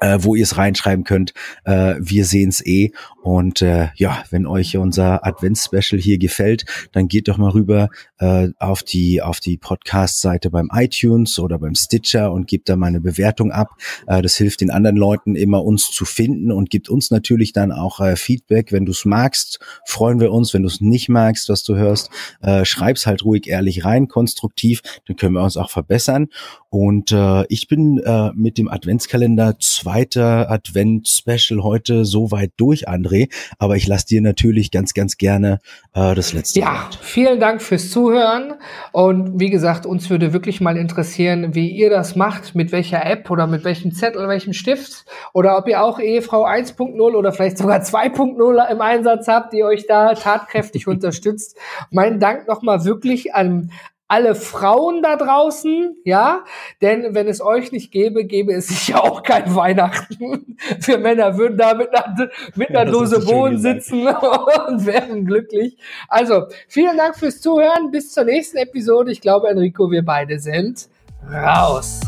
äh, 0.00 0.18
wo 0.20 0.34
ihr 0.34 0.44
es 0.44 0.56
reinschreiben 0.56 1.04
könnt. 1.04 1.32
Äh, 1.64 1.94
wir 1.98 2.24
sehen 2.24 2.50
es 2.50 2.64
eh. 2.64 2.92
Und 3.22 3.60
äh, 3.60 3.88
ja, 3.96 4.22
wenn 4.30 4.46
euch 4.46 4.76
unser 4.76 5.26
Advents-Special 5.26 6.00
hier 6.00 6.18
gefällt, 6.18 6.64
dann 6.92 7.08
geht 7.08 7.28
doch 7.28 7.38
mal 7.38 7.50
rüber 7.50 7.88
äh, 8.18 8.50
auf 8.58 8.82
die 8.82 9.20
auf 9.20 9.40
die 9.40 9.56
Podcast-Seite 9.56 10.50
beim 10.50 10.70
iTunes 10.72 11.38
oder 11.38 11.58
beim 11.58 11.74
Stitcher 11.74 12.30
und 12.32 12.46
gebt 12.46 12.68
da 12.68 12.76
mal 12.76 12.86
eine 12.86 13.00
Bewertung 13.00 13.50
ab. 13.50 13.70
Äh, 14.06 14.22
das 14.22 14.36
hilft 14.36 14.60
den 14.60 14.70
anderen 14.70 14.96
Leuten 14.96 15.34
immer 15.34 15.64
uns 15.64 15.90
zu 15.90 16.04
finden 16.04 16.52
und 16.52 16.70
gibt 16.70 16.88
uns 16.88 17.10
natürlich 17.10 17.52
dann 17.52 17.72
auch 17.72 18.00
äh, 18.00 18.16
Feedback. 18.16 18.70
Wenn 18.70 18.86
du 18.86 18.92
es 18.92 19.04
magst, 19.04 19.58
freuen 19.86 20.20
wir 20.20 20.30
uns. 20.30 20.54
Wenn 20.54 20.62
du 20.62 20.68
es 20.68 20.80
nicht 20.80 21.08
magst, 21.08 21.48
was 21.48 21.64
du 21.64 21.74
hörst, 21.74 22.10
äh, 22.42 22.64
schreib's 22.64 23.06
halt 23.06 23.24
ruhig 23.24 23.48
ehrlich 23.48 23.84
rein, 23.84 24.06
konstruktiv. 24.06 24.82
Dann 25.06 25.16
können 25.16 25.34
wir 25.34 25.42
uns 25.42 25.56
auch 25.56 25.70
verbessern. 25.70 26.28
Und 26.68 27.10
äh, 27.10 27.44
ich 27.48 27.68
bin 27.68 27.98
äh, 27.98 28.30
mit 28.34 28.58
dem 28.58 28.68
Adventskalender 28.68 29.58
zweiter 29.86 30.50
Advent-Special 30.50 31.62
heute 31.62 32.04
so 32.04 32.32
weit 32.32 32.50
durch, 32.56 32.88
André. 32.88 33.28
Aber 33.60 33.76
ich 33.76 33.86
lasse 33.86 34.06
dir 34.06 34.20
natürlich 34.20 34.72
ganz, 34.72 34.94
ganz 34.94 35.16
gerne 35.16 35.60
äh, 35.94 36.12
das 36.16 36.32
letzte 36.32 36.58
Ja, 36.58 36.72
Wort. 36.72 36.98
vielen 37.00 37.38
Dank 37.38 37.62
fürs 37.62 37.90
Zuhören. 37.90 38.54
Und 38.90 39.38
wie 39.38 39.48
gesagt, 39.48 39.86
uns 39.86 40.10
würde 40.10 40.32
wirklich 40.32 40.60
mal 40.60 40.76
interessieren, 40.76 41.54
wie 41.54 41.70
ihr 41.70 41.88
das 41.88 42.16
macht, 42.16 42.56
mit 42.56 42.72
welcher 42.72 43.06
App 43.06 43.30
oder 43.30 43.46
mit 43.46 43.62
welchem 43.62 43.92
Zettel, 43.92 44.26
welchem 44.26 44.54
Stift. 44.54 45.04
Oder 45.32 45.56
ob 45.56 45.68
ihr 45.68 45.80
auch 45.80 46.00
Ehefrau 46.00 46.44
1.0 46.44 46.98
oder 47.00 47.30
vielleicht 47.30 47.58
sogar 47.58 47.78
2.0 47.80 48.68
im 48.72 48.80
Einsatz 48.80 49.28
habt, 49.28 49.52
die 49.52 49.62
euch 49.62 49.86
da 49.86 50.14
tatkräftig 50.14 50.88
unterstützt. 50.88 51.56
Mein 51.92 52.18
Dank 52.18 52.48
nochmal 52.48 52.84
wirklich 52.84 53.36
an 53.36 53.70
alle 54.08 54.34
Frauen 54.34 55.02
da 55.02 55.16
draußen, 55.16 55.96
ja, 56.04 56.44
denn 56.80 57.14
wenn 57.14 57.26
es 57.26 57.40
euch 57.40 57.72
nicht 57.72 57.90
gäbe, 57.90 58.24
gäbe 58.24 58.52
es 58.52 58.68
sicher 58.68 59.02
auch 59.04 59.22
kein 59.22 59.54
Weihnachten. 59.54 60.56
Wir 60.80 60.98
Männer 60.98 61.36
würden 61.36 61.58
da 61.58 61.74
mit 61.74 61.88
einer, 61.94 62.28
mit 62.54 62.70
einer 62.70 62.84
ja, 62.84 62.90
Dose 62.90 63.20
Bohnen 63.20 63.58
sitzen 63.58 64.06
und 64.68 64.86
wären 64.86 65.24
glücklich. 65.24 65.76
Also, 66.08 66.46
vielen 66.68 66.96
Dank 66.96 67.16
fürs 67.16 67.40
Zuhören. 67.40 67.90
Bis 67.90 68.12
zur 68.12 68.24
nächsten 68.24 68.58
Episode. 68.58 69.10
Ich 69.10 69.20
glaube, 69.20 69.48
Enrico, 69.48 69.90
wir 69.90 70.04
beide 70.04 70.38
sind 70.38 70.88
raus. 71.30 72.00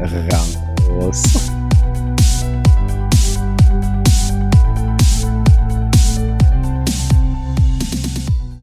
Raus. 0.00 1.50